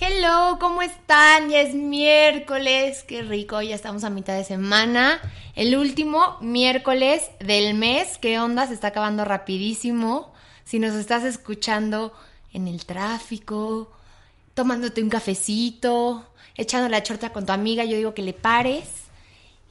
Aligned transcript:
Hello, 0.00 0.58
¿cómo 0.58 0.82
están? 0.82 1.50
Ya 1.50 1.60
es 1.60 1.72
miércoles, 1.72 3.04
qué 3.06 3.22
rico, 3.22 3.62
ya 3.62 3.76
estamos 3.76 4.02
a 4.02 4.10
mitad 4.10 4.34
de 4.34 4.42
semana. 4.42 5.20
El 5.54 5.76
último 5.76 6.36
miércoles 6.40 7.30
del 7.38 7.74
mes, 7.74 8.18
¿qué 8.18 8.40
onda? 8.40 8.66
Se 8.66 8.74
está 8.74 8.88
acabando 8.88 9.24
rapidísimo. 9.24 10.32
Si 10.64 10.80
nos 10.80 10.94
estás 10.94 11.22
escuchando 11.22 12.12
en 12.52 12.66
el 12.66 12.84
tráfico, 12.86 13.92
tomándote 14.54 15.00
un 15.00 15.10
cafecito, 15.10 16.26
echando 16.56 16.88
la 16.88 17.04
chorta 17.04 17.32
con 17.32 17.46
tu 17.46 17.52
amiga, 17.52 17.84
yo 17.84 17.96
digo 17.96 18.14
que 18.14 18.22
le 18.22 18.32
pares 18.32 18.88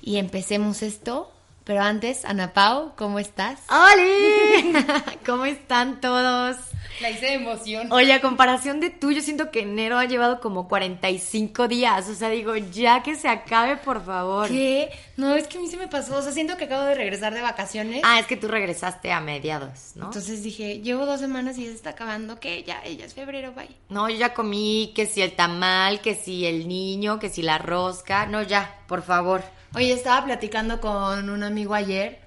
y 0.02 0.16
empecemos 0.16 0.84
esto. 0.84 1.34
Pero 1.66 1.82
antes, 1.82 2.24
Ana 2.24 2.54
Pau, 2.54 2.94
¿cómo 2.96 3.20
estás? 3.20 3.60
¡Hola! 3.70 5.04
¿Cómo 5.26 5.44
están 5.44 6.00
todos? 6.00 6.56
La 7.02 7.10
hice 7.10 7.26
de 7.26 7.34
emoción. 7.34 7.92
Oye, 7.92 8.14
a 8.14 8.22
comparación 8.22 8.80
de 8.80 8.90
tú, 8.90 9.12
yo 9.12 9.22
siento 9.22 9.52
que 9.52 9.62
enero 9.62 9.98
ha 9.98 10.06
llevado 10.06 10.40
como 10.40 10.68
45 10.68 11.68
días. 11.68 12.08
O 12.08 12.16
sea, 12.16 12.30
digo, 12.30 12.56
ya 12.56 13.04
que 13.04 13.16
se 13.16 13.28
acabe, 13.28 13.78
por 13.78 14.06
favor. 14.06 14.48
¿Qué? 14.48 14.90
No, 15.18 15.36
es 15.36 15.48
que 15.48 15.58
a 15.58 15.62
mí 15.62 15.68
se 15.68 15.78
me 15.78 15.88
pasó. 15.88 16.18
O 16.18 16.22
sea, 16.22 16.32
siento 16.32 16.58
que 16.58 16.66
acabo 16.66 16.84
de 16.84 16.96
regresar 16.96 17.34
de 17.34 17.42
vacaciones. 17.42 18.02
Ah, 18.04 18.20
es 18.20 18.26
que 18.26 18.38
tú 18.38 18.48
regresaste 18.48 19.12
a 19.12 19.20
mediados, 19.22 19.94
¿no? 19.96 20.06
Entonces 20.06 20.44
dije, 20.44 20.80
llevo 20.80 21.06
dos 21.06 21.20
semanas 21.20 21.58
y 21.58 21.64
ya 21.64 21.70
se 21.70 21.76
está 21.76 21.92
acabando. 21.92 22.40
¿Qué? 22.40 22.64
Ya, 22.64 22.84
ya 22.84 23.06
es 23.06 23.14
febrero, 23.14 23.54
bye. 23.54 23.70
No, 23.90 24.10
yo 24.10 24.18
ya 24.18 24.34
comí 24.34 24.92
que 24.96 25.06
si 25.06 25.22
el 25.22 25.34
tamal, 25.34 26.02
que 26.02 26.16
si 26.16 26.46
el 26.46 26.68
niño, 26.68 27.20
que 27.20 27.30
si 27.30 27.42
la 27.42 27.58
rosca. 27.58 28.26
No, 28.26 28.42
ya, 28.44 28.80
por 28.88 29.02
favor. 29.02 29.44
Oye, 29.76 29.92
estaba 29.92 30.24
platicando 30.26 30.80
con 30.80 31.30
un 31.30 31.44
amigo 31.44 31.74
ayer 31.74 32.20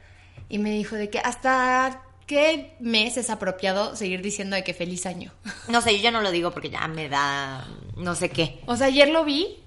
y 0.48 0.58
me 0.58 0.70
dijo 0.70 0.96
de 0.96 1.10
que 1.10 1.18
hasta 1.18 2.02
qué 2.26 2.76
mes 2.80 3.16
es 3.16 3.30
apropiado 3.30 3.96
seguir 3.96 4.22
diciendo 4.22 4.56
de 4.56 4.64
que 4.64 4.74
feliz 4.74 5.06
año. 5.06 5.32
No 5.68 5.80
sé, 5.80 5.96
yo 5.96 6.02
ya 6.02 6.10
no 6.10 6.20
lo 6.20 6.30
digo 6.30 6.50
porque 6.52 6.70
ya 6.70 6.86
me 6.88 7.08
da 7.08 7.66
no 7.96 8.14
sé 8.14 8.28
qué. 8.30 8.60
O 8.66 8.76
sea, 8.76 8.88
ayer 8.88 9.08
lo 9.08 9.24
vi 9.24 9.58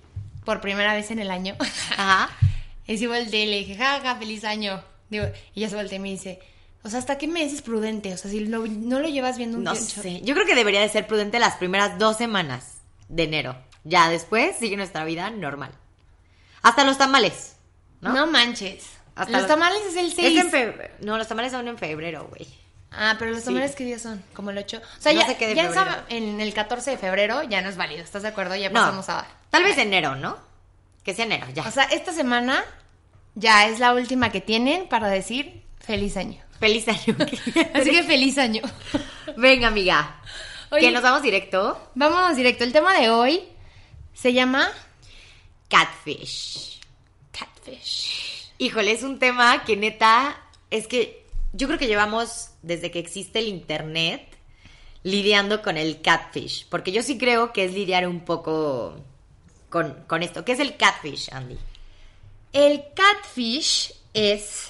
por 0.45 0.61
primera 0.61 0.93
vez 0.93 1.11
en 1.11 1.19
el 1.19 1.31
año. 1.31 1.55
Ajá. 1.97 2.29
Y 2.87 2.97
sí 2.97 3.07
volteé 3.07 3.43
y 3.43 3.47
le 3.47 3.57
dije, 3.59 3.75
jaja, 3.75 4.15
feliz 4.15 4.43
año. 4.43 4.81
Digo, 5.09 5.25
y 5.53 5.61
ya 5.61 5.69
se 5.69 5.75
volteó 5.75 5.97
y 5.97 5.99
me 5.99 6.09
dice, 6.09 6.39
o 6.83 6.89
sea, 6.89 6.99
¿hasta 6.99 7.17
qué 7.17 7.27
mes 7.27 7.51
es 7.53 7.61
prudente? 7.61 8.13
O 8.13 8.17
sea, 8.17 8.29
si 8.31 8.39
lo- 8.45 8.65
no 8.67 8.99
lo 8.99 9.07
llevas 9.09 9.37
viendo 9.37 9.57
un 9.57 9.63
No 9.63 9.73
tiempo- 9.73 10.01
sé. 10.01 10.21
Yo 10.21 10.33
creo 10.35 10.45
que 10.45 10.55
debería 10.55 10.81
de 10.81 10.89
ser 10.89 11.05
prudente 11.07 11.39
las 11.39 11.55
primeras 11.57 11.97
dos 11.99 12.17
semanas 12.17 12.77
de 13.09 13.23
enero. 13.23 13.55
Ya 13.83 14.09
después 14.09 14.55
sigue 14.57 14.77
nuestra 14.77 15.03
vida 15.05 15.29
normal. 15.29 15.71
Hasta 16.61 16.83
los 16.83 16.97
tamales. 16.97 17.55
¿no? 18.01 18.13
¿no? 18.13 18.27
manches. 18.27 18.85
Hasta 19.19 19.31
los 19.31 19.41
los- 19.41 19.47
tamales 19.49 19.81
es 19.89 19.95
el 19.95 20.11
6. 20.11 20.37
Es 20.37 20.45
en 20.45 20.51
febrero. 20.51 20.93
No, 21.01 21.17
los 21.17 21.27
tamales 21.27 21.51
son 21.51 21.67
en 21.67 21.77
febrero, 21.77 22.27
güey. 22.29 22.47
Ah, 22.91 23.15
pero 23.19 23.31
los 23.31 23.41
Sí. 23.41 23.45
tamales 23.45 23.75
qué 23.75 23.83
día 23.85 23.99
son? 23.99 24.23
Como 24.33 24.49
el 24.49 24.57
8. 24.57 24.81
O 24.97 25.01
sea, 25.01 25.13
No 25.13 25.21
ya, 25.21 25.27
sé 25.27 25.37
qué 25.37 25.47
de 25.47 25.55
ya 25.55 26.05
en, 26.09 26.23
en 26.23 26.41
el 26.41 26.53
14 26.53 26.91
de 26.91 26.97
febrero 26.97 27.43
ya 27.43 27.61
no 27.61 27.69
es 27.69 27.77
válido, 27.77 28.03
¿estás 28.03 28.23
de 28.23 28.29
acuerdo? 28.29 28.55
Ya 28.55 28.69
No, 28.69 28.79
pasamos 28.81 29.09
a... 29.09 29.27
tal 29.51 29.63
vez 29.63 29.77
enero, 29.77 30.15
¿no? 30.15 30.37
Que 31.03 31.13
sea 31.13 31.25
enero, 31.25 31.45
ya. 31.53 31.67
O 31.67 31.71
sea, 31.71 31.83
esta 31.85 32.11
semana 32.11 32.63
ya 33.35 33.67
es 33.67 33.79
la 33.79 33.93
última 33.93 34.31
que 34.31 34.41
tienen 34.41 34.87
para 34.89 35.07
decir 35.07 35.63
feliz 35.79 36.17
año. 36.17 36.41
Feliz 36.59 36.87
año. 36.87 37.15
Así 37.73 37.91
que 37.91 38.03
feliz 38.03 38.37
año. 38.37 38.61
Venga, 39.37 39.67
amiga. 39.67 40.19
Oye, 40.71 40.81
Que 40.81 40.91
nos 40.91 41.01
vamos 41.03 41.21
directo. 41.21 41.91
Vámonos 41.95 42.35
directo. 42.35 42.63
El 42.63 42.73
tema 42.73 42.93
de 42.99 43.09
hoy 43.09 43.43
se 44.13 44.33
llama 44.33 44.67
Catfish. 45.69 46.79
catfish. 47.31 48.38
Híjole, 48.61 48.91
es 48.91 49.03
un 49.03 49.19
tema 49.19 49.63
que 49.63 49.77
neta, 49.77 50.37
es 50.69 50.85
que 50.85 51.25
yo 51.53 51.67
creo 51.67 51.79
que 51.79 51.87
llevamos 51.87 52.49
desde 52.61 52.91
que 52.91 52.99
existe 52.99 53.39
el 53.39 53.47
internet 53.47 54.21
lidiando 55.01 55.61
con 55.61 55.77
el 55.77 56.01
catfish. 56.01 56.67
Porque 56.67 56.91
yo 56.91 57.01
sí 57.01 57.17
creo 57.17 57.53
que 57.53 57.63
es 57.63 57.73
lidiar 57.73 58.05
un 58.05 58.19
poco 58.19 58.97
con, 59.69 60.03
con 60.07 60.23
esto. 60.23 60.43
¿Qué 60.43 60.51
es 60.51 60.59
el 60.59 60.75
catfish, 60.75 61.33
Andy? 61.33 61.57
El 62.51 62.83
catfish 62.93 63.93
es... 64.13 64.69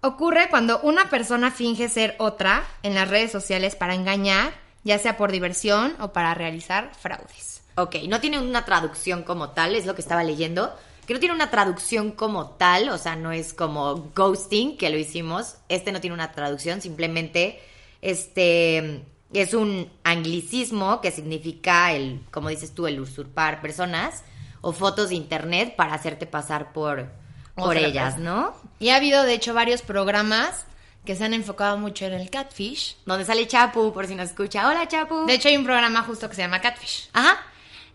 Ocurre 0.00 0.48
cuando 0.48 0.78
una 0.82 1.10
persona 1.10 1.50
finge 1.50 1.88
ser 1.88 2.14
otra 2.18 2.64
en 2.84 2.94
las 2.94 3.08
redes 3.08 3.32
sociales 3.32 3.74
para 3.74 3.96
engañar, 3.96 4.54
ya 4.84 5.00
sea 5.00 5.16
por 5.16 5.32
diversión 5.32 5.96
o 5.98 6.12
para 6.12 6.34
realizar 6.34 6.92
fraudes. 6.94 7.62
Ok, 7.74 7.96
no 8.06 8.20
tiene 8.20 8.38
una 8.38 8.64
traducción 8.64 9.24
como 9.24 9.50
tal, 9.50 9.74
es 9.74 9.86
lo 9.86 9.96
que 9.96 10.02
estaba 10.02 10.22
leyendo. 10.22 10.72
Que 11.06 11.14
no 11.14 11.20
tiene 11.20 11.34
una 11.34 11.50
traducción 11.50 12.12
como 12.12 12.50
tal, 12.50 12.88
o 12.88 12.98
sea, 12.98 13.16
no 13.16 13.32
es 13.32 13.52
como 13.52 14.10
ghosting, 14.14 14.76
que 14.76 14.90
lo 14.90 14.98
hicimos. 14.98 15.56
Este 15.68 15.92
no 15.92 16.00
tiene 16.00 16.14
una 16.14 16.32
traducción, 16.32 16.80
simplemente 16.80 17.60
este 18.00 19.04
es 19.32 19.54
un 19.54 19.90
anglicismo 20.04 21.00
que 21.00 21.10
significa 21.10 21.92
el, 21.92 22.20
como 22.30 22.48
dices 22.48 22.74
tú, 22.74 22.86
el 22.86 23.00
usurpar 23.00 23.60
personas 23.60 24.22
o 24.60 24.72
fotos 24.72 25.08
de 25.08 25.16
internet 25.16 25.74
para 25.76 25.94
hacerte 25.94 26.26
pasar 26.26 26.72
por, 26.72 27.10
por 27.54 27.76
ellas. 27.76 28.18
¿no? 28.18 28.54
Y 28.78 28.90
ha 28.90 28.96
habido, 28.96 29.24
de 29.24 29.34
hecho, 29.34 29.52
varios 29.52 29.82
programas 29.82 30.66
que 31.04 31.16
se 31.16 31.24
han 31.24 31.34
enfocado 31.34 31.76
mucho 31.76 32.06
en 32.06 32.14
el 32.14 32.30
catfish. 32.30 32.96
Donde 33.04 33.24
sale 33.24 33.46
Chapu, 33.46 33.92
por 33.92 34.06
si 34.06 34.14
nos 34.14 34.30
escucha. 34.30 34.68
Hola, 34.68 34.88
Chapu. 34.88 35.26
De 35.26 35.34
hecho, 35.34 35.48
hay 35.48 35.56
un 35.56 35.64
programa 35.64 36.02
justo 36.02 36.28
que 36.28 36.34
se 36.34 36.42
llama 36.42 36.60
Catfish. 36.60 37.10
Ajá. 37.12 37.42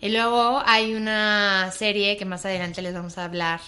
Y 0.02 0.10
luego 0.10 0.62
hay 0.66 0.96
una 0.96 1.72
serie 1.72 2.16
que 2.18 2.26
más 2.26 2.46
adelante 2.46 2.82
les 2.82 2.94
vamos 2.94 3.18
a 3.18 3.26
hablar, 3.26 3.60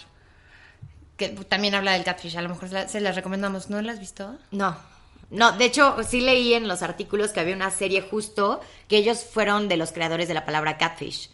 que 1.17 1.29
también 1.29 1.75
habla 1.75 1.93
del 1.93 2.03
catfish. 2.03 2.37
A 2.37 2.41
lo 2.41 2.49
mejor 2.49 2.69
se 2.69 2.73
la- 2.75 2.87
se 2.87 3.01
las 3.01 3.15
recomendamos. 3.15 3.69
¿No 3.69 3.81
la 3.81 3.91
has 3.93 3.99
visto? 3.99 4.35
No. 4.51 4.75
No, 5.29 5.51
de 5.53 5.65
hecho, 5.65 5.95
sí 6.07 6.21
leí 6.21 6.53
en 6.53 6.67
los 6.67 6.81
artículos 6.81 7.31
que 7.31 7.39
había 7.39 7.55
una 7.55 7.71
serie 7.71 8.01
justo 8.01 8.59
que 8.87 8.97
ellos 8.97 9.23
fueron 9.23 9.67
de 9.69 9.77
los 9.77 9.91
creadores 9.91 10.27
de 10.27 10.33
la 10.33 10.45
palabra 10.45 10.77
catfish. 10.77 11.29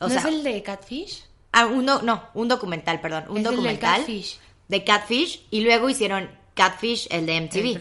O 0.00 0.04
¿No 0.08 0.10
sea, 0.10 0.20
es 0.20 0.24
el 0.26 0.42
de 0.44 0.62
catfish? 0.62 1.24
ah, 1.52 1.66
un 1.66 1.86
do- 1.86 2.02
no, 2.02 2.24
un 2.34 2.48
documental, 2.48 3.00
perdón, 3.00 3.24
un 3.28 3.38
Es 3.38 3.38
el 3.38 3.44
del 3.44 3.52
documental 3.56 4.00
Catfish. 4.00 4.38
de 4.68 4.84
catfish 4.84 5.46
y 5.50 5.60
luego 5.60 5.88
hicieron 5.88 6.30
catfish 6.54 7.06
el 7.10 7.24
de 7.26 7.36
MTV. 7.40 7.78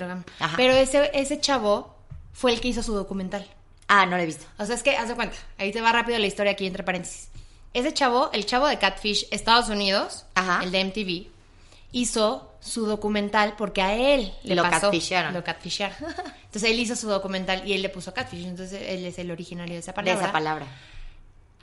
Pero 0.55 0.73
ese, 0.73 1.11
ese 1.13 1.39
chavo 1.41 1.95
fue 2.31 2.51
el 2.53 2.61
que 2.61 2.69
hizo 2.69 2.81
su 2.81 2.93
documental. 2.93 3.45
Ah, 3.87 4.05
no 4.05 4.17
lo 4.17 4.23
he 4.23 4.25
visto. 4.25 4.45
O 4.57 4.65
sea, 4.65 4.75
es 4.75 4.83
que, 4.83 4.95
haz 4.97 5.07
de 5.09 5.15
cuenta, 5.15 5.35
ahí 5.57 5.71
te 5.71 5.81
va 5.81 5.91
rápido 5.91 6.19
la 6.19 6.27
historia 6.27 6.51
aquí 6.53 6.65
entre 6.67 6.83
paréntesis. 6.83 7.29
Ese 7.73 7.93
chavo, 7.93 8.29
el 8.33 8.45
chavo 8.45 8.67
de 8.67 8.77
Catfish 8.79 9.27
Estados 9.31 9.69
Unidos, 9.69 10.25
Ajá. 10.35 10.61
el 10.63 10.71
de 10.71 10.83
MTV, 10.83 11.27
hizo 11.91 12.51
su 12.59 12.85
documental 12.85 13.55
porque 13.57 13.81
a 13.81 13.93
él 13.95 14.33
le 14.43 14.55
Lo 14.55 14.63
pasó. 14.63 14.87
catfisharon. 14.87 15.33
Lo 15.33 15.43
catfisharon. 15.43 15.95
Entonces 16.45 16.63
él 16.63 16.79
hizo 16.79 16.95
su 16.95 17.07
documental 17.07 17.65
y 17.67 17.73
él 17.73 17.81
le 17.81 17.89
puso 17.89 18.13
Catfish. 18.13 18.45
Entonces 18.45 18.81
él 18.87 19.05
es 19.05 19.17
el 19.19 19.31
originario 19.31 19.75
de 19.75 19.79
esa 19.79 19.91
De 19.91 19.95
palabra. 19.95 20.21
esa 20.23 20.31
palabra. 20.33 20.65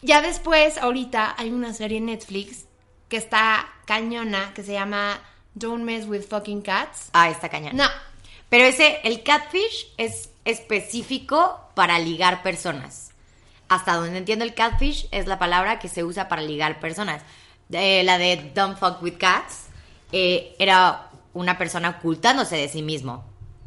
Ya 0.03 0.21
después, 0.23 0.79
ahorita, 0.79 1.35
hay 1.37 1.51
una 1.51 1.73
serie 1.75 1.99
en 1.99 2.06
Netflix 2.06 2.65
que 3.09 3.17
está 3.17 3.69
cañona, 3.87 4.53
que 4.55 4.62
se 4.62 4.73
llama 4.73 5.21
Don't 5.55 5.85
Mess 5.85 6.06
with 6.06 6.23
Fucking 6.23 6.62
Cats. 6.62 7.09
Ah, 7.12 7.29
está 7.31 7.49
cañón. 7.49 7.77
No, 7.77 7.87
Pero 8.49 8.65
ese, 8.65 9.01
el 9.05 9.23
catfish 9.23 9.93
es 9.97 10.29
específico 10.44 11.71
para 11.75 11.99
ligar 11.99 12.43
personas. 12.43 13.10
Hasta 13.69 13.94
donde 13.94 14.19
entiendo 14.19 14.44
el 14.44 14.55
catfish 14.55 15.09
es 15.10 15.27
la 15.27 15.38
palabra 15.38 15.78
que 15.78 15.88
se 15.88 16.05
usa 16.05 16.28
para 16.28 16.43
ligar 16.43 16.81
personas. 16.81 17.22
Eh, 17.71 18.03
la 18.05 18.19
de 18.19 18.53
don't 18.55 18.78
fuck 18.78 19.03
with 19.03 19.16
cats 19.19 19.66
eh, 20.12 20.55
era 20.59 21.10
una 21.32 21.59
persona 21.59 21.97
ocultándose 21.99 22.56
de 22.56 22.69
sí 22.69 22.82
mismo. 22.82 23.25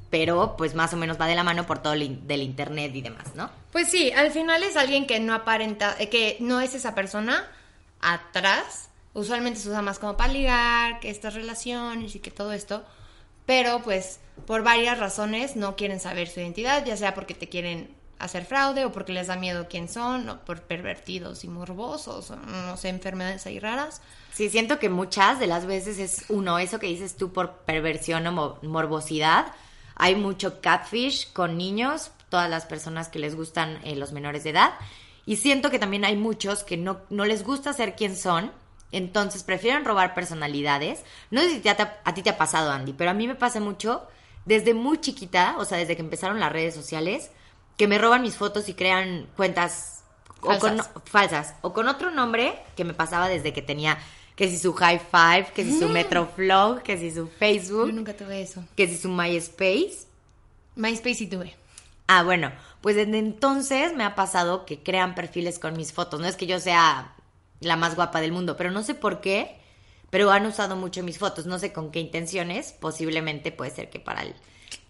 Pero 0.09 0.55
pues 0.55 0.73
más 0.73 0.93
o 0.93 0.97
menos 0.97 1.19
va 1.19 1.27
de 1.27 1.35
la 1.35 1.43
mano 1.43 1.65
por 1.65 1.79
todo 1.79 1.93
el 1.93 2.25
del 2.25 2.41
internet 2.41 2.95
y 2.95 3.01
demás, 3.01 3.35
¿no? 3.35 3.49
Pues 3.73 3.89
sí, 3.89 4.11
al 4.11 4.31
final 4.31 4.63
es 4.63 4.77
alguien 4.77 5.05
que 5.05 5.19
no 5.19 5.33
aparenta, 5.33 5.95
eh, 5.99 6.07
que 6.07 6.37
no 6.39 6.61
es 6.61 6.73
esa 6.75 6.95
persona 6.95 7.45
atrás. 7.99 8.89
Usualmente 9.13 9.59
se 9.59 9.69
usa 9.69 9.81
más 9.81 9.99
como 9.99 10.15
para 10.15 10.31
ligar, 10.31 11.01
que 11.01 11.09
estas 11.09 11.33
relaciones 11.33 12.15
y 12.15 12.19
que 12.19 12.31
todo 12.31 12.53
esto. 12.53 12.85
Pero 13.47 13.81
pues 13.81 14.19
por 14.45 14.61
varias 14.61 14.99
razones 14.99 15.55
no 15.55 15.75
quieren 15.75 15.99
saber 15.99 16.27
su 16.27 16.39
identidad, 16.39 16.85
ya 16.85 16.95
sea 16.95 17.15
porque 17.15 17.33
te 17.33 17.49
quieren 17.49 17.95
hacer 18.19 18.45
fraude 18.45 18.85
o 18.85 18.91
porque 18.91 19.13
les 19.13 19.27
da 19.27 19.35
miedo 19.35 19.67
quién 19.69 19.89
son, 19.89 20.29
o 20.29 20.39
por 20.45 20.61
pervertidos 20.61 21.43
y 21.43 21.47
morbosos, 21.47 22.29
o 22.31 22.35
no 22.35 22.77
sé, 22.77 22.89
enfermedades 22.89 23.45
ahí 23.47 23.59
raras. 23.59 24.01
Sí, 24.33 24.49
siento 24.49 24.77
que 24.79 24.89
muchas 24.89 25.39
de 25.39 25.47
las 25.47 25.65
veces 25.65 25.97
es 25.97 26.25
uno, 26.29 26.59
eso 26.59 26.77
que 26.79 26.87
dices 26.87 27.15
tú 27.17 27.33
por 27.33 27.53
perversión 27.59 28.27
o 28.27 28.31
mo- 28.31 28.59
morbosidad. 28.61 29.47
Hay 29.95 30.15
mucho 30.15 30.61
catfish 30.61 31.31
con 31.33 31.57
niños, 31.57 32.11
todas 32.29 32.49
las 32.49 32.65
personas 32.65 33.07
que 33.09 33.17
les 33.19 33.35
gustan 33.35 33.79
eh, 33.83 33.95
los 33.95 34.11
menores 34.11 34.43
de 34.43 34.51
edad. 34.51 34.73
Y 35.25 35.37
siento 35.37 35.71
que 35.71 35.79
también 35.79 36.05
hay 36.05 36.15
muchos 36.15 36.63
que 36.63 36.77
no, 36.77 36.99
no 37.09 37.25
les 37.25 37.43
gusta 37.43 37.73
ser 37.73 37.95
quien 37.95 38.15
son, 38.15 38.51
entonces 38.91 39.43
prefieren 39.43 39.85
robar 39.85 40.13
personalidades. 40.13 41.03
No 41.31 41.41
sé 41.41 41.49
si 41.51 41.59
te 41.59 41.69
ha- 41.69 41.99
a 42.03 42.13
ti 42.13 42.21
te 42.23 42.29
ha 42.29 42.37
pasado, 42.37 42.71
Andy, 42.71 42.93
pero 42.93 43.11
a 43.11 43.13
mí 43.13 43.27
me 43.27 43.35
pasa 43.35 43.59
mucho 43.59 44.07
desde 44.45 44.73
muy 44.73 44.99
chiquita, 45.01 45.55
o 45.57 45.65
sea, 45.65 45.77
desde 45.77 45.95
que 45.95 46.01
empezaron 46.01 46.39
las 46.39 46.51
redes 46.51 46.73
sociales, 46.73 47.31
que 47.77 47.87
me 47.87 47.97
roban 47.97 48.21
mis 48.21 48.35
fotos 48.35 48.69
y 48.69 48.73
crean 48.73 49.27
cuentas 49.35 50.03
o 50.41 50.57
con- 50.59 50.77
Falsas. 50.77 50.89
falsas. 51.05 51.53
O 51.61 51.73
con 51.73 51.87
otro 51.87 52.11
nombre 52.11 52.57
que 52.75 52.83
me 52.85 52.93
pasaba 52.93 53.27
desde 53.27 53.53
que 53.53 53.61
tenía 53.61 53.97
que 54.35 54.47
si 54.47 54.57
su 54.59 54.71
high 54.73 54.99
five, 54.99 55.47
que 55.53 55.63
si 55.63 55.79
su 55.79 55.89
Metroflog, 55.89 56.83
que 56.83 56.97
si 56.97 57.09
su 57.11 57.25
Yo 57.25 57.31
Facebook, 57.39 57.91
nunca 57.91 58.15
tuve 58.15 58.41
eso. 58.43 58.63
que 58.75 58.87
si 58.87 58.95
su 58.97 59.09
MySpace. 59.09 60.05
MySpace 60.75 61.15
sí 61.15 61.27
tuve. 61.27 61.55
Ah, 62.07 62.21
bueno, 62.23 62.51
pues 62.81 62.95
desde 62.95 63.17
entonces 63.17 63.93
me 63.95 64.03
ha 64.03 64.13
pasado 64.15 64.65
que 64.65 64.81
crean 64.83 65.15
perfiles 65.15 65.57
con 65.59 65.75
mis 65.75 65.91
fotos. 65.91 66.19
No 66.19 66.27
es 66.27 66.35
que 66.35 66.45
yo 66.45 66.59
sea 66.59 67.13
la 67.59 67.75
más 67.75 67.95
guapa 67.95 68.21
del 68.21 68.31
mundo, 68.31 68.57
pero 68.57 68.71
no 68.71 68.83
sé 68.83 68.93
por 68.93 69.21
qué, 69.21 69.59
pero 70.09 70.31
han 70.31 70.45
usado 70.45 70.75
mucho 70.75 71.03
mis 71.03 71.17
fotos. 71.17 71.45
No 71.45 71.59
sé 71.59 71.73
con 71.73 71.91
qué 71.91 71.99
intenciones, 71.99 72.71
posiblemente 72.71 73.51
puede 73.51 73.71
ser 73.71 73.89
que 73.89 73.99
para 73.99 74.21
el 74.21 74.35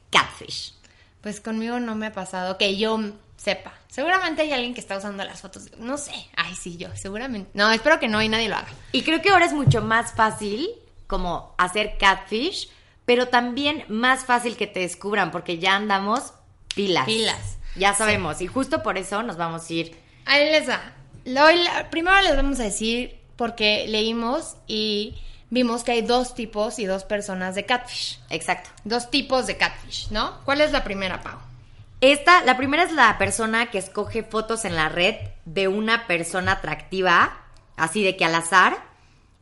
catfish. 0.09 0.73
Pues 1.21 1.41
conmigo 1.41 1.79
no 1.79 1.95
me 1.95 2.07
ha 2.07 2.13
pasado 2.13 2.57
que 2.57 2.77
yo 2.77 2.99
sepa. 3.35 3.73
Seguramente 3.87 4.41
hay 4.43 4.51
alguien 4.51 4.73
que 4.73 4.81
está 4.81 4.97
usando 4.97 5.23
las 5.23 5.41
fotos. 5.41 5.69
No 5.77 5.97
sé. 5.97 6.13
Ay, 6.35 6.55
sí, 6.55 6.77
yo, 6.77 6.89
seguramente. 6.95 7.49
No, 7.53 7.71
espero 7.71 7.99
que 7.99 8.07
no 8.07 8.21
y 8.21 8.29
nadie 8.29 8.49
lo 8.49 8.55
haga. 8.55 8.69
Y 8.91 9.03
creo 9.03 9.21
que 9.21 9.29
ahora 9.29 9.45
es 9.45 9.53
mucho 9.53 9.81
más 9.81 10.13
fácil 10.13 10.69
como 11.07 11.55
hacer 11.57 11.97
catfish, 11.97 12.69
pero 13.05 13.29
también 13.29 13.85
más 13.87 14.25
fácil 14.25 14.57
que 14.57 14.67
te 14.67 14.81
descubran 14.81 15.31
porque 15.31 15.57
ya 15.59 15.75
andamos 15.75 16.33
pilas. 16.75 17.05
Pilas. 17.05 17.57
Ya 17.75 17.93
sabemos. 17.93 18.41
Y 18.41 18.47
justo 18.47 18.83
por 18.83 18.97
eso 18.97 19.23
nos 19.23 19.37
vamos 19.37 19.69
a 19.69 19.73
ir. 19.73 19.97
Ahí 20.25 20.49
les 20.51 20.67
va. 20.69 20.96
Lo- 21.27 21.51
la- 21.51 21.89
primero 21.89 22.19
les 22.21 22.35
vamos 22.35 22.59
a 22.59 22.63
decir 22.63 23.19
porque 23.35 23.85
leímos 23.87 24.55
y 24.65 25.15
vimos 25.49 25.83
que 25.83 25.91
hay 25.91 26.01
dos 26.01 26.33
tipos 26.35 26.79
y 26.79 26.85
dos 26.85 27.03
personas 27.03 27.53
de 27.55 27.65
catfish. 27.65 28.19
Exacto. 28.29 28.69
Dos 28.83 29.09
tipos 29.11 29.45
de 29.47 29.57
catfish, 29.57 30.09
¿no? 30.09 30.39
¿Cuál 30.45 30.61
es 30.61 30.71
la 30.71 30.83
primera, 30.83 31.21
Pau? 31.21 31.37
Esta, 32.01 32.43
la 32.43 32.57
primera 32.57 32.83
es 32.83 32.91
la 32.91 33.17
persona 33.17 33.71
que 33.71 33.77
escoge 33.79 34.23
fotos 34.23 34.65
en 34.65 34.75
la 34.75 34.87
red 34.89 35.15
de 35.45 35.67
una 35.67 36.05
persona 36.07 36.53
atractiva, 36.53 37.37
así 37.75 38.03
de 38.03 38.15
que 38.15 38.25
al 38.25 38.35
azar, 38.35 38.77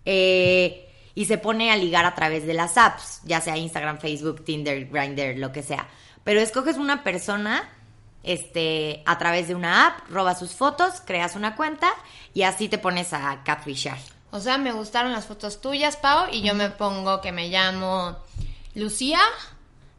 eh, 0.06 0.90
y 1.16 1.26
se 1.26 1.38
pone 1.38 1.72
a 1.72 1.76
ligar 1.78 2.06
a 2.06 2.16
través 2.16 2.46
de 2.46 2.54
las 2.54 2.78
apps, 2.78 3.22
ya 3.26 3.42
sea 3.42 3.58
Instagram, 3.58 4.00
Facebook, 4.00 4.44
Tinder, 4.44 4.86
Grindr, 4.88 5.38
lo 5.38 5.52
que 5.52 5.64
sea. 5.64 5.88
Pero 6.24 6.40
escoges 6.42 6.78
una 6.78 7.04
persona 7.04 7.70
este, 8.26 9.04
a 9.06 9.18
través 9.18 9.48
de 9.48 9.56
una 9.56 9.88
app, 9.88 10.10
robas 10.10 10.40
sus 10.40 10.52
fotos, 10.52 11.02
creas 11.06 11.36
una 11.36 11.56
cuenta 11.56 11.90
y 12.34 12.44
así 12.44 12.68
te 12.68 12.78
pones 12.78 13.14
a 13.14 13.44
catfishar. 13.44 13.98
O 14.32 14.40
sea, 14.40 14.58
me 14.58 14.72
gustaron 14.74 15.14
las 15.14 15.26
fotos 15.26 15.62
tuyas, 15.62 15.96
Pau, 15.96 16.28
y 16.32 16.42
yo 16.42 16.54
me 16.56 16.70
pongo 16.70 17.22
que 17.22 17.32
me 17.32 17.48
llamo 17.48 18.18
Lucía, 18.74 19.20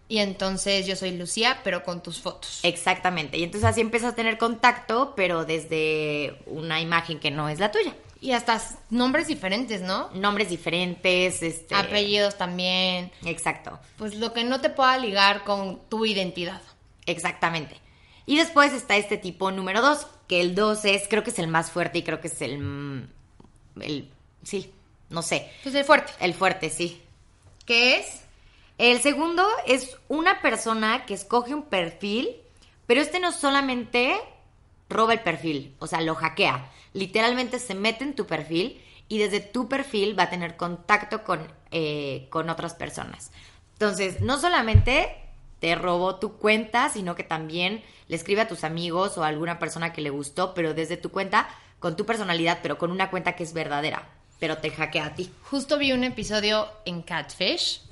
y 0.09 0.19
entonces 0.19 0.87
yo 0.87 0.95
soy 0.95 1.17
Lucía, 1.17 1.59
pero 1.65 1.83
con 1.83 2.03
tus 2.03 2.21
fotos. 2.21 2.61
Exactamente. 2.63 3.39
Y 3.39 3.43
entonces 3.43 3.69
así 3.69 3.81
empiezas 3.81 4.13
a 4.13 4.15
tener 4.15 4.39
contacto, 4.39 5.15
pero 5.17 5.45
desde 5.45 6.39
una 6.47 6.81
imagen 6.81 7.19
que 7.19 7.31
no 7.31 7.49
es 7.49 7.59
la 7.59 7.73
tuya. 7.73 7.95
Y 8.21 8.33
hasta 8.33 8.61
nombres 8.91 9.27
diferentes, 9.27 9.83
¿no? 9.83 10.11
Nombres 10.15 10.49
diferentes, 10.49 11.43
este... 11.43 11.75
Apellidos 11.75 12.37
también. 12.37 13.11
Exacto, 13.25 13.79
Pues 13.99 14.15
lo 14.15 14.33
que 14.33 14.45
no 14.45 14.61
te 14.61 14.71
pueda 14.71 14.97
ligar 14.99 15.45
con 15.45 15.81
tu 15.89 16.07
identidad. 16.07 16.61
exactamente. 17.07 17.81
Y 18.27 18.37
después 18.37 18.73
está 18.73 18.97
este 18.97 19.17
tipo 19.17 19.53
número 19.53 19.81
dos, 19.81 20.07
que 20.29 20.41
el 20.41 20.55
dos 20.55 20.85
es, 20.85 21.07
creo 21.09 21.23
que 21.23 21.31
es 21.31 21.39
el 21.39 21.49
más 21.49 21.71
fuerte 21.71 21.99
y 21.99 22.03
creo 22.03 22.21
que 22.21 22.29
es 22.29 22.43
el... 22.43 22.59
mm, 22.59 23.09
el 23.81 24.11
sí, 24.43 24.73
no 25.09 25.23
sé. 25.23 25.51
Pues 25.63 25.75
el 25.75 25.85
fuerte. 25.85 26.13
El 26.21 26.35
fuerte, 26.35 26.69
sí. 26.71 27.01
¿Qué 27.65 27.99
es? 27.99 28.23
El 28.79 29.01
segundo 29.01 29.47
es 29.67 29.97
una 30.09 30.43
persona 30.43 31.07
que 31.07 31.15
escoge 31.15 31.55
un 31.55 31.63
perfil, 31.63 32.37
pero 32.87 33.01
este 33.01 33.21
no 33.21 33.33
solamente 33.33 34.17
roba 34.89 35.15
el 35.15 35.21
perfil, 35.21 35.75
o 35.79 35.87
sea, 35.87 36.01
lo 36.01 36.15
hackea. 36.15 36.71
Literalmente 36.93 37.59
se 37.59 37.75
mete 37.75 38.05
en 38.05 38.15
tu 38.15 38.27
perfil 38.27 38.83
y 39.09 39.19
desde 39.19 39.41
tu 39.41 39.69
perfil 39.69 40.19
va 40.19 40.25
a 40.25 40.31
tener 40.31 40.57
contacto 40.57 41.25
con, 41.25 41.47
eh, 41.71 42.27
con 42.31 42.51
otras 42.51 42.75
personas. 42.75 43.31
Entonces, 43.75 44.21
no 44.21 44.39
solamente 44.39 45.15
te 45.61 45.75
robó 45.75 46.17
tu 46.17 46.37
cuenta, 46.37 46.89
sino 46.89 47.15
que 47.15 47.25
también 47.25 47.83
le 48.09 48.17
escribe 48.17 48.43
a 48.43 48.49
tus 48.49 48.65
amigos 48.65 49.17
o 49.19 49.25
a 49.25 49.29
alguna 49.29 49.59
persona 49.59 49.93
que 49.93 50.01
le 50.01 50.11
gustó, 50.11 50.55
pero 50.55 50.75
desde 50.75 50.97
tu 50.97 51.11
cuenta, 51.11 51.49
con 51.79 51.97
tu 51.97 52.07
personalidad, 52.07 52.59
pero 52.63 52.79
con 52.79 52.91
una 52.91 53.11
cuenta 53.11 53.35
que 53.35 53.43
es 53.43 53.53
verdadera, 53.53 54.09
pero 54.39 54.59
te 54.59 54.71
hackea 54.71 55.07
a 55.07 55.15
ti. 55.15 55.31
Justo 55.51 55.79
vi 55.79 55.93
un 55.93 56.05
episodio 56.05 56.69
en 56.85 57.03
Catfish. 57.03 57.83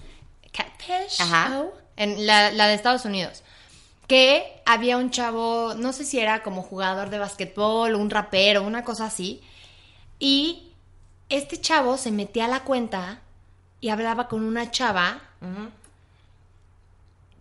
Catfish. 0.53 1.21
Ajá. 1.21 1.61
oh, 1.61 1.73
En 1.97 2.27
la, 2.27 2.53
la 2.53 2.67
de 2.69 2.75
Estados 2.75 3.05
Unidos. 3.05 3.43
Que 4.07 4.61
había 4.67 4.99
un 4.99 5.11
chavo, 5.11 5.75
no 5.75 5.93
sé 5.93 6.05
si 6.05 6.21
era 6.21 6.43
como 6.43 6.63
jugador 6.63 7.09
de 7.09 7.19
basquetbol, 7.19 7.95
un 7.95 8.11
rapero, 8.11 8.63
una 8.63 8.85
cosa 8.85 9.07
así. 9.07 9.43
Y 10.19 10.73
este 11.31 11.61
chavo 11.61 11.97
se 11.97 12.11
metía 12.11 12.45
a 12.45 12.49
la 12.49 12.61
cuenta 12.61 13.21
y 13.81 13.89
hablaba 13.89 14.29
con 14.29 14.45
una 14.45 14.71
chava. 14.71 15.23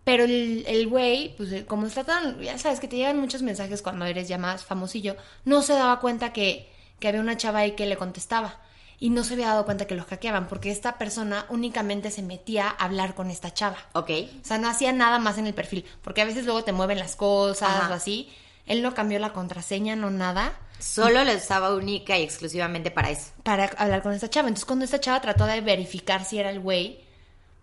Pero 0.04 0.24
el 0.24 0.64
el 0.66 0.86
güey, 0.88 1.34
pues 1.36 1.50
eh, 1.52 1.64
como 1.66 1.86
está 1.86 2.04
tan, 2.04 2.38
ya 2.40 2.58
sabes 2.58 2.78
que 2.80 2.88
te 2.88 2.96
llegan 2.96 3.18
muchos 3.18 3.42
mensajes 3.42 3.80
cuando 3.82 4.04
eres 4.04 4.28
ya 4.28 4.38
más 4.38 4.64
famosillo, 4.64 5.16
no 5.44 5.62
se 5.62 5.72
daba 5.72 5.98
cuenta 6.00 6.32
que, 6.32 6.70
que 7.00 7.08
había 7.08 7.20
una 7.20 7.36
chava 7.36 7.60
ahí 7.60 7.72
que 7.72 7.86
le 7.86 7.96
contestaba. 7.96 8.60
Y 9.00 9.10
no 9.10 9.24
se 9.24 9.34
había 9.34 9.48
dado 9.48 9.64
cuenta 9.64 9.86
que 9.86 9.96
lo 9.96 10.04
hackeaban, 10.04 10.46
porque 10.46 10.70
esta 10.70 10.98
persona 10.98 11.46
únicamente 11.48 12.10
se 12.10 12.22
metía 12.22 12.68
a 12.68 12.84
hablar 12.84 13.14
con 13.14 13.28
esta 13.30 13.52
chava. 13.52 13.76
¿Ok? 13.92 14.10
O 14.42 14.44
sea, 14.46 14.56
no 14.58 14.68
hacía 14.68 14.92
nada 14.92 15.18
más 15.18 15.36
en 15.36 15.46
el 15.46 15.52
perfil, 15.54 15.84
porque 16.02 16.22
a 16.22 16.24
veces 16.24 16.44
luego 16.44 16.62
te 16.64 16.72
mueven 16.72 16.98
las 17.00 17.16
cosas 17.16 17.70
Ajá. 17.70 17.90
o 17.90 17.94
así. 17.94 18.30
Él 18.66 18.82
no 18.82 18.94
cambió 18.94 19.18
la 19.18 19.32
contraseña, 19.32 19.96
no 19.96 20.10
nada, 20.10 20.54
Solo 20.78 21.24
la 21.24 21.34
usaba 21.34 21.74
única 21.74 22.18
y 22.18 22.22
exclusivamente 22.22 22.90
para 22.90 23.10
eso. 23.10 23.30
para 23.42 23.64
hablar 23.76 24.02
con 24.02 24.12
esta 24.12 24.30
chava. 24.30 24.48
Entonces, 24.48 24.64
cuando 24.66 24.84
esta 24.84 25.00
chava 25.00 25.20
trató 25.20 25.46
de 25.46 25.60
verificar 25.60 26.24
si 26.24 26.38
era 26.38 26.50
el 26.50 26.60
güey, 26.60 27.03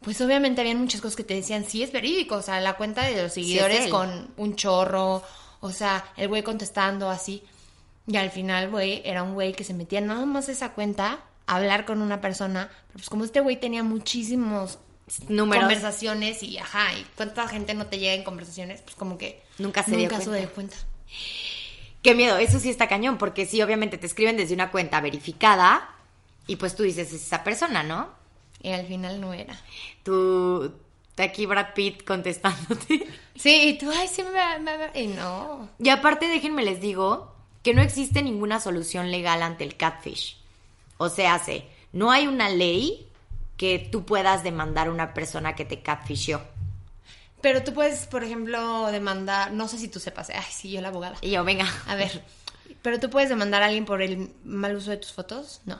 pues 0.03 0.19
obviamente 0.21 0.61
habían 0.61 0.79
muchas 0.79 1.01
cosas 1.01 1.15
que 1.15 1.23
te 1.23 1.35
decían, 1.35 1.65
sí 1.65 1.83
es 1.83 1.91
verídico, 1.91 2.35
o 2.35 2.41
sea, 2.41 2.59
la 2.59 2.73
cuenta 2.73 3.03
de 3.03 3.21
los 3.21 3.33
seguidores 3.33 3.87
con 3.89 4.29
un 4.37 4.55
chorro, 4.55 5.23
o 5.59 5.71
sea, 5.71 6.03
el 6.17 6.27
güey 6.27 6.43
contestando 6.43 7.09
así. 7.09 7.43
Y 8.07 8.17
al 8.17 8.31
final, 8.31 8.69
güey, 8.71 9.01
era 9.05 9.21
un 9.23 9.35
güey 9.35 9.53
que 9.53 9.63
se 9.63 9.73
metía 9.75 10.01
nada 10.01 10.25
más 10.25 10.49
a 10.49 10.53
esa 10.53 10.71
cuenta 10.73 11.19
a 11.45 11.55
hablar 11.55 11.85
con 11.85 12.01
una 12.01 12.19
persona, 12.19 12.69
pero 12.87 12.93
pues 12.93 13.09
como 13.09 13.23
este 13.23 13.41
güey 13.41 13.59
tenía 13.59 13.83
muchísimos 13.83 14.79
Números. 15.27 15.63
conversaciones 15.63 16.41
y 16.41 16.57
ajá, 16.57 16.93
y 16.93 17.05
cuánta 17.15 17.47
gente 17.47 17.73
no 17.73 17.85
te 17.85 17.99
llega 17.99 18.13
en 18.13 18.23
conversaciones, 18.23 18.81
pues 18.81 18.95
como 18.95 19.17
que 19.17 19.41
Nunca 19.59 19.83
se 19.83 19.91
dio 19.91 20.09
nunca 20.09 20.17
se 20.17 20.25
cuenta. 20.25 20.39
dio 20.39 20.53
cuenta. 20.53 20.77
Qué 22.01 22.15
miedo, 22.15 22.37
eso 22.37 22.59
sí 22.59 22.69
está 22.69 22.87
cañón, 22.87 23.17
porque 23.19 23.45
sí, 23.45 23.61
obviamente 23.61 23.97
te 23.99 24.07
escriben 24.07 24.35
desde 24.37 24.55
una 24.55 24.71
cuenta 24.71 24.99
verificada 25.01 25.93
y 26.47 26.55
pues 26.55 26.75
tú 26.75 26.81
dices, 26.83 27.13
es 27.13 27.21
esa 27.27 27.43
persona, 27.43 27.83
¿no? 27.83 28.09
Y 28.61 28.71
al 28.71 28.85
final 28.85 29.19
no 29.19 29.33
era. 29.33 29.59
Tú, 30.03 30.73
te 31.15 31.23
aquí 31.23 31.45
Brad 31.45 31.73
Pitt 31.73 32.03
contestándote. 32.03 33.07
Sí, 33.33 33.69
y 33.69 33.77
tú, 33.79 33.89
ay, 33.89 34.07
sí, 34.07 34.21
me, 34.21 34.59
me, 34.59 35.01
y 35.01 35.07
no. 35.07 35.67
Y 35.79 35.89
aparte, 35.89 36.27
déjenme 36.27 36.63
les 36.63 36.79
digo 36.79 37.33
que 37.63 37.73
no 37.73 37.81
existe 37.81 38.21
ninguna 38.21 38.59
solución 38.59 39.09
legal 39.09 39.41
ante 39.41 39.63
el 39.63 39.77
catfish. 39.77 40.37
O 40.97 41.09
sea, 41.09 41.39
se, 41.39 41.65
no 41.91 42.11
hay 42.11 42.27
una 42.27 42.49
ley 42.49 43.07
que 43.57 43.79
tú 43.79 44.05
puedas 44.05 44.43
demandar 44.43 44.89
a 44.89 44.91
una 44.91 45.15
persona 45.15 45.55
que 45.55 45.65
te 45.65 45.81
catfishó. 45.81 46.41
Pero 47.41 47.63
tú 47.63 47.73
puedes, 47.73 48.05
por 48.05 48.23
ejemplo, 48.23 48.91
demandar, 48.91 49.51
no 49.53 49.67
sé 49.67 49.79
si 49.79 49.87
tú 49.87 49.99
sepas, 49.99 50.29
ay, 50.29 50.43
sí, 50.51 50.69
yo 50.69 50.81
la 50.81 50.89
abogada. 50.89 51.17
Y 51.21 51.31
yo, 51.31 51.43
venga. 51.43 51.65
A 51.87 51.95
ver, 51.95 52.23
pero 52.83 52.99
tú 52.99 53.09
puedes 53.09 53.29
demandar 53.29 53.63
a 53.63 53.67
alguien 53.67 53.85
por 53.85 54.03
el 54.03 54.31
mal 54.43 54.75
uso 54.75 54.91
de 54.91 54.97
tus 54.97 55.13
fotos? 55.13 55.61
No. 55.65 55.79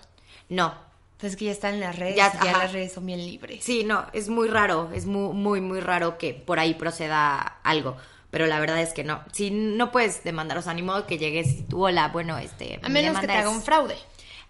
No, 0.50 0.74
Pues 1.22 1.34
es 1.34 1.40
que 1.40 1.46
ya 1.46 1.52
están 1.52 1.76
en 1.76 1.82
las 1.82 1.98
redes, 1.98 2.16
Ya, 2.16 2.34
las 2.44 2.74
redes 2.74 2.94
son 2.94 3.06
bien 3.06 3.20
libres. 3.20 3.64
Sí, 3.64 3.84
no, 3.84 4.08
es 4.12 4.28
muy 4.28 4.48
raro, 4.48 4.90
es 4.92 5.06
muy, 5.06 5.34
muy, 5.36 5.62
muy 5.62 5.80
raro 5.80 6.18
que 6.18 6.34
por 6.34 6.60
ahí 6.60 6.74
proceda 6.74 7.60
algo. 7.64 7.96
Pero 8.32 8.48
la 8.48 8.60
verdad 8.60 8.82
es 8.82 8.92
que 8.92 9.04
no. 9.04 9.22
Si 9.32 9.52
no 9.52 9.92
puedes 9.92 10.24
demandar, 10.24 10.58
o 10.58 10.62
sea, 10.64 10.74
ni 10.74 10.82
modo 10.82 11.06
que 11.06 11.20
llegues 11.20 11.48
y 11.60 11.64
tú, 11.64 11.86
hola, 11.86 12.08
bueno, 12.08 12.40
este. 12.40 12.80
A 12.82 12.90
menos 12.90 13.20
que 13.20 13.28
te 13.28 13.34
haga 13.34 13.50
es-". 13.50 13.56
un 13.56 13.62
fraude. 13.62 13.96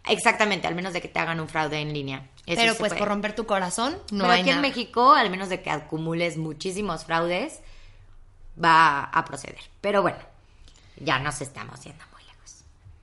Exactamente, 0.08 0.66
al 0.66 0.76
menos 0.76 0.94
de 0.94 1.02
que 1.02 1.10
te 1.10 1.20
hagan 1.20 1.40
un 1.42 1.50
fraude 1.50 1.80
en 1.80 1.94
línea. 1.94 2.30
Eso 2.46 2.62
pero 2.62 2.76
pues 2.76 2.92
puede. 2.92 3.00
por 3.00 3.10
romper 3.10 3.36
tu 3.36 3.46
corazón, 3.46 3.98
no 4.12 4.24
Pero 4.24 4.32
hay 4.32 4.42
aquí 4.42 4.50
en. 4.52 4.62
México, 4.62 5.14
al 5.14 5.30
menos 5.30 5.50
de 5.50 5.62
que 5.62 5.70
acumules 5.70 6.38
muchísimos 6.38 7.04
fraudes, 7.04 7.60
va 8.64 9.04
a 9.04 9.26
proceder. 9.26 9.60
Pero 9.82 10.02
bueno, 10.02 10.20
ya 10.98 11.20
nos 11.20 11.42
estamos 11.42 11.84
yendo. 11.84 12.04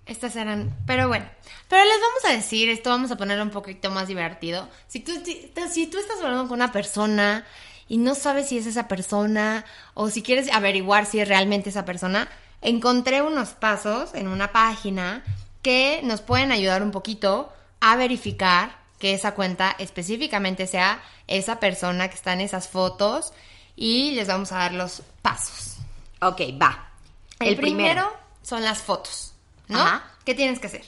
Estas 0.08 0.34
eran, 0.36 0.74
pero 0.86 1.06
bueno. 1.06 1.26
Pero 1.68 1.84
les 1.84 2.00
vamos 2.00 2.24
a 2.26 2.32
decir, 2.32 2.70
esto 2.70 2.90
vamos 2.90 3.10
a 3.10 3.16
ponerlo 3.16 3.44
un 3.44 3.50
poquito 3.50 3.90
más 3.90 4.08
divertido. 4.08 4.68
Si 4.88 5.00
tú, 5.00 5.12
si, 5.24 5.52
si 5.70 5.86
tú 5.86 5.98
estás 5.98 6.18
hablando 6.18 6.48
con 6.48 6.54
una 6.54 6.72
persona 6.72 7.46
y 7.88 7.98
no 7.98 8.14
sabes 8.14 8.48
si 8.48 8.58
es 8.58 8.66
esa 8.66 8.88
persona 8.88 9.64
o 9.94 10.10
si 10.10 10.22
quieres 10.22 10.50
averiguar 10.52 11.06
si 11.06 11.20
es 11.20 11.28
realmente 11.28 11.70
esa 11.70 11.84
persona, 11.84 12.28
encontré 12.62 13.22
unos 13.22 13.50
pasos 13.50 14.14
en 14.14 14.28
una 14.28 14.50
página 14.50 15.22
que 15.62 16.00
nos 16.02 16.22
pueden 16.22 16.52
ayudar 16.52 16.82
un 16.82 16.90
poquito 16.90 17.52
a 17.80 17.96
verificar 17.96 18.78
que 18.98 19.14
esa 19.14 19.34
cuenta 19.34 19.76
específicamente 19.78 20.66
sea 20.66 21.02
esa 21.26 21.60
persona 21.60 22.08
que 22.08 22.16
está 22.16 22.32
en 22.32 22.40
esas 22.40 22.68
fotos 22.68 23.32
y 23.76 24.12
les 24.12 24.26
vamos 24.26 24.52
a 24.52 24.58
dar 24.58 24.74
los 24.74 25.02
pasos. 25.22 25.76
Ok, 26.20 26.40
va. 26.60 26.90
El, 27.38 27.56
primero, 27.56 28.12
son 28.42 28.64
las 28.64 28.78
fotos, 28.78 29.34
¿no? 29.68 29.80
Ajá. 29.80 30.10
¿Qué 30.24 30.34
tienes 30.34 30.58
que 30.58 30.66
hacer? 30.66 30.84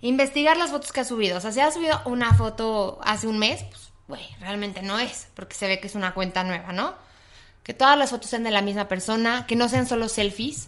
Investigar 0.00 0.56
las 0.56 0.70
fotos 0.70 0.92
que 0.92 1.00
has 1.00 1.08
subido. 1.08 1.38
O 1.38 1.40
sea, 1.40 1.52
si 1.52 1.60
has 1.60 1.74
subido 1.74 2.00
una 2.04 2.34
foto 2.34 2.98
hace 3.04 3.26
un 3.26 3.38
mes, 3.38 3.62
pues, 3.64 3.92
güey, 4.08 4.36
realmente 4.40 4.82
no 4.82 4.98
es, 4.98 5.28
porque 5.34 5.54
se 5.54 5.66
ve 5.66 5.80
que 5.80 5.86
es 5.86 5.94
una 5.94 6.14
cuenta 6.14 6.44
nueva, 6.44 6.72
¿no? 6.72 6.94
que 7.64 7.74
todas 7.74 7.98
las 7.98 8.10
fotos 8.10 8.30
sean 8.30 8.44
de 8.44 8.50
la 8.50 8.62
misma 8.62 8.86
persona, 8.86 9.46
que 9.46 9.56
no 9.56 9.68
sean 9.68 9.88
solo 9.88 10.08
selfies, 10.08 10.66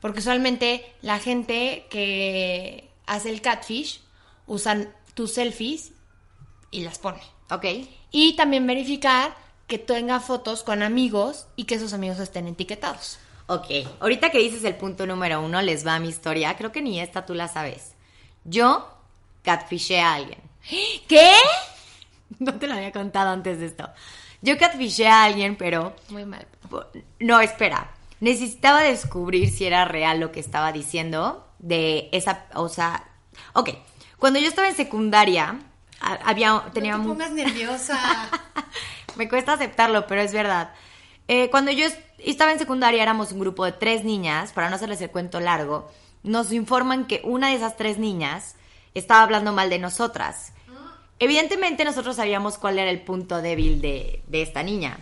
porque 0.00 0.20
usualmente 0.20 0.84
la 1.00 1.18
gente 1.18 1.86
que 1.90 2.90
hace 3.06 3.30
el 3.30 3.40
catfish 3.40 4.02
usan 4.46 4.94
tus 5.14 5.32
selfies 5.32 5.92
y 6.70 6.82
las 6.82 6.98
pone. 6.98 7.22
Ok. 7.50 7.64
Y 8.10 8.36
también 8.36 8.66
verificar 8.66 9.34
que 9.66 9.78
tenga 9.78 10.20
fotos 10.20 10.62
con 10.62 10.82
amigos 10.82 11.46
y 11.56 11.64
que 11.64 11.76
esos 11.76 11.94
amigos 11.94 12.20
estén 12.20 12.46
etiquetados. 12.46 13.18
Ok, 13.46 13.66
ahorita 14.00 14.30
que 14.30 14.38
dices 14.38 14.64
el 14.64 14.76
punto 14.76 15.06
número 15.06 15.40
uno, 15.40 15.60
les 15.60 15.86
va 15.86 15.98
mi 15.98 16.08
historia. 16.08 16.56
Creo 16.56 16.72
que 16.72 16.80
ni 16.82 16.98
esta 17.00 17.26
tú 17.26 17.34
la 17.34 17.48
sabes. 17.48 17.92
Yo 18.44 18.88
catfishé 19.42 20.00
a 20.00 20.14
alguien. 20.14 20.40
¿Qué? 21.08 21.30
No 22.38 22.54
te 22.54 22.66
lo 22.66 22.74
había 22.74 22.90
contado 22.92 23.30
antes 23.30 23.58
de 23.60 23.66
esto. 23.66 23.88
Yo 24.40 24.56
catfishé 24.58 25.08
a 25.08 25.24
alguien, 25.24 25.56
pero... 25.56 25.94
Muy 26.08 26.24
mal. 26.24 26.46
No, 27.20 27.40
espera. 27.40 27.90
Necesitaba 28.20 28.80
descubrir 28.80 29.50
si 29.50 29.66
era 29.66 29.84
real 29.84 30.20
lo 30.20 30.32
que 30.32 30.40
estaba 30.40 30.72
diciendo 30.72 31.46
de 31.58 32.08
esa... 32.12 32.46
O 32.54 32.68
sea... 32.68 33.04
Ok, 33.52 33.70
cuando 34.18 34.38
yo 34.38 34.48
estaba 34.48 34.68
en 34.68 34.76
secundaria, 34.76 35.58
ha- 36.00 36.18
había... 36.24 36.62
Tenía 36.72 36.96
no 36.96 37.02
te 37.02 37.08
pongas 37.10 37.30
nerviosa. 37.32 37.98
Me 39.16 39.28
cuesta 39.28 39.52
aceptarlo, 39.52 40.06
pero 40.06 40.22
es 40.22 40.32
verdad. 40.32 40.72
Eh, 41.28 41.48
cuando 41.50 41.70
yo 41.70 41.86
est- 41.86 41.98
estaba 42.18 42.52
en 42.52 42.58
secundaria 42.58 43.02
éramos 43.02 43.32
un 43.32 43.40
grupo 43.40 43.64
de 43.64 43.72
tres 43.72 44.04
niñas, 44.04 44.52
para 44.52 44.68
no 44.70 44.76
hacerles 44.76 45.00
el 45.00 45.10
cuento 45.10 45.40
largo, 45.40 45.90
nos 46.22 46.52
informan 46.52 47.06
que 47.06 47.20
una 47.24 47.48
de 47.48 47.54
esas 47.56 47.76
tres 47.76 47.98
niñas 47.98 48.56
estaba 48.94 49.22
hablando 49.22 49.52
mal 49.52 49.70
de 49.70 49.78
nosotras. 49.78 50.52
Evidentemente 51.18 51.84
nosotros 51.84 52.16
sabíamos 52.16 52.58
cuál 52.58 52.78
era 52.78 52.90
el 52.90 53.00
punto 53.00 53.40
débil 53.40 53.80
de, 53.80 54.22
de 54.26 54.42
esta 54.42 54.62
niña. 54.62 54.98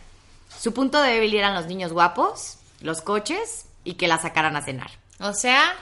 Su 0.58 0.72
punto 0.74 1.00
débil 1.02 1.34
eran 1.34 1.54
los 1.54 1.66
niños 1.66 1.92
guapos, 1.92 2.58
los 2.80 3.00
coches 3.02 3.66
y 3.84 3.94
que 3.94 4.08
la 4.08 4.18
sacaran 4.18 4.54
a 4.56 4.62
cenar. 4.62 4.90
o 5.20 5.32
sea, 5.32 5.72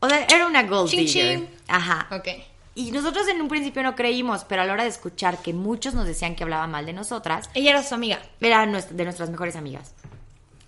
O 0.00 0.08
sea, 0.08 0.24
era 0.26 0.46
una 0.46 0.64
gold 0.64 0.90
Chin, 0.90 1.00
digger. 1.06 1.38
chin. 1.38 1.48
Ajá. 1.68 2.06
ok. 2.10 2.28
Y 2.74 2.90
nosotros 2.90 3.28
en 3.28 3.40
un 3.40 3.48
principio 3.48 3.82
no 3.82 3.94
creímos, 3.94 4.44
pero 4.44 4.62
a 4.62 4.64
la 4.64 4.72
hora 4.72 4.84
de 4.84 4.88
escuchar 4.88 5.42
que 5.42 5.52
muchos 5.52 5.94
nos 5.94 6.06
decían 6.06 6.34
que 6.34 6.42
hablaba 6.42 6.66
mal 6.66 6.86
de 6.86 6.94
nosotras, 6.94 7.50
Ella 7.54 7.70
era 7.70 7.82
su 7.82 7.94
amiga. 7.94 8.20
era 8.40 8.64
de 8.66 9.04
nuestras 9.04 9.30
mejores 9.30 9.56
amigas. 9.56 9.94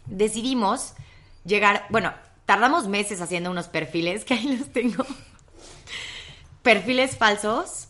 Decidimos 0.07 0.95
llegar, 1.45 1.87
bueno, 1.89 2.13
tardamos 2.45 2.89
meses 2.89 3.21
haciendo 3.23 3.51
unos 3.51 3.69
perfiles, 3.69 4.25
que 4.25 4.35
ahí 4.35 4.57
los 4.57 4.69
tengo. 4.69 5.07
perfiles 6.63 7.17
falsos, 7.17 7.89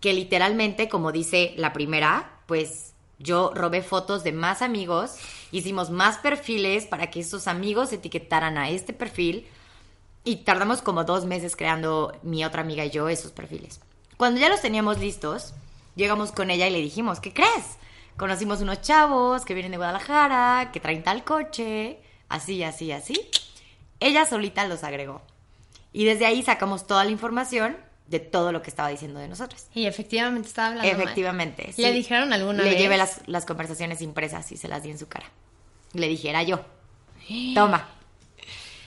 que 0.00 0.14
literalmente, 0.14 0.88
como 0.88 1.12
dice 1.12 1.52
la 1.56 1.72
primera, 1.72 2.40
pues 2.46 2.94
yo 3.18 3.52
robé 3.54 3.82
fotos 3.82 4.24
de 4.24 4.32
más 4.32 4.62
amigos, 4.62 5.16
hicimos 5.52 5.90
más 5.90 6.18
perfiles 6.18 6.86
para 6.86 7.10
que 7.10 7.20
esos 7.20 7.46
amigos 7.46 7.92
etiquetaran 7.92 8.58
a 8.58 8.70
este 8.70 8.92
perfil 8.92 9.46
y 10.24 10.36
tardamos 10.36 10.82
como 10.82 11.04
dos 11.04 11.24
meses 11.24 11.56
creando 11.56 12.12
mi 12.22 12.44
otra 12.44 12.62
amiga 12.62 12.84
y 12.84 12.90
yo 12.90 13.08
esos 13.08 13.32
perfiles. 13.32 13.80
Cuando 14.16 14.40
ya 14.40 14.48
los 14.48 14.60
teníamos 14.60 14.98
listos, 14.98 15.52
llegamos 15.96 16.32
con 16.32 16.50
ella 16.50 16.66
y 16.68 16.70
le 16.70 16.78
dijimos, 16.78 17.20
¿qué 17.20 17.32
crees? 17.32 17.76
Conocimos 18.16 18.60
unos 18.60 18.82
chavos 18.82 19.44
que 19.44 19.54
vienen 19.54 19.72
de 19.72 19.78
Guadalajara, 19.78 20.70
que 20.72 20.80
traen 20.80 21.02
tal 21.02 21.24
coche, 21.24 21.98
así, 22.28 22.62
así, 22.62 22.92
así. 22.92 23.28
Ella 24.00 24.24
solita 24.26 24.66
los 24.66 24.84
agregó. 24.84 25.22
Y 25.92 26.04
desde 26.04 26.26
ahí 26.26 26.42
sacamos 26.42 26.86
toda 26.86 27.04
la 27.04 27.10
información 27.10 27.76
de 28.06 28.20
todo 28.20 28.52
lo 28.52 28.62
que 28.62 28.70
estaba 28.70 28.88
diciendo 28.90 29.18
de 29.18 29.28
nosotras. 29.28 29.68
Y 29.74 29.86
efectivamente 29.86 30.48
estaba 30.48 30.68
hablando 30.68 30.92
mal. 30.92 31.00
Efectivamente. 31.02 31.72
¿Le 31.76 31.92
dijeron 31.92 32.32
alguna 32.32 32.62
Le 32.62 32.70
vez? 32.70 32.78
llevé 32.78 32.96
las, 32.96 33.20
las 33.26 33.44
conversaciones 33.44 34.02
impresas 34.02 34.52
y 34.52 34.56
se 34.56 34.68
las 34.68 34.82
di 34.82 34.90
en 34.90 34.98
su 34.98 35.08
cara. 35.08 35.26
Le 35.94 36.08
dije, 36.08 36.30
era 36.30 36.42
yo. 36.42 36.60
Toma. 37.54 37.88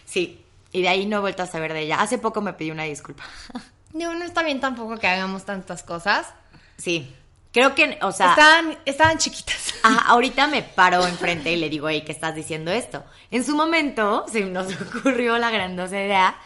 Sí. 0.06 0.42
Y 0.76 0.82
de 0.82 0.90
ahí 0.90 1.06
no 1.06 1.18
he 1.18 1.20
vuelto 1.22 1.42
a 1.42 1.46
saber 1.46 1.72
de 1.72 1.84
ella. 1.84 2.02
Hace 2.02 2.18
poco 2.18 2.42
me 2.42 2.52
pidió 2.52 2.74
una 2.74 2.84
disculpa. 2.84 3.24
Digo, 3.94 4.14
no 4.14 4.26
está 4.26 4.44
bien 4.44 4.60
tampoco 4.60 4.98
que 4.98 5.08
hagamos 5.08 5.46
tantas 5.46 5.84
cosas. 5.84 6.28
Sí. 6.78 7.16
Creo 7.54 7.74
que, 7.74 7.98
o 8.02 8.12
sea, 8.12 8.32
estaban, 8.32 8.78
estaban 8.84 9.18
chiquitas. 9.18 9.76
ajá, 9.84 10.02
ahorita 10.08 10.48
me 10.48 10.64
paro 10.64 11.08
enfrente 11.08 11.50
y 11.50 11.56
le 11.56 11.70
digo, 11.70 11.88
hey, 11.88 12.04
¿qué 12.06 12.12
estás 12.12 12.36
diciendo 12.36 12.72
esto? 12.72 13.06
En 13.32 13.46
su 13.46 13.56
momento 13.56 14.26
se 14.30 14.42
nos 14.42 14.68
ocurrió 14.82 15.38
la 15.38 15.50
grandiosa 15.50 15.96
idea 15.96 16.38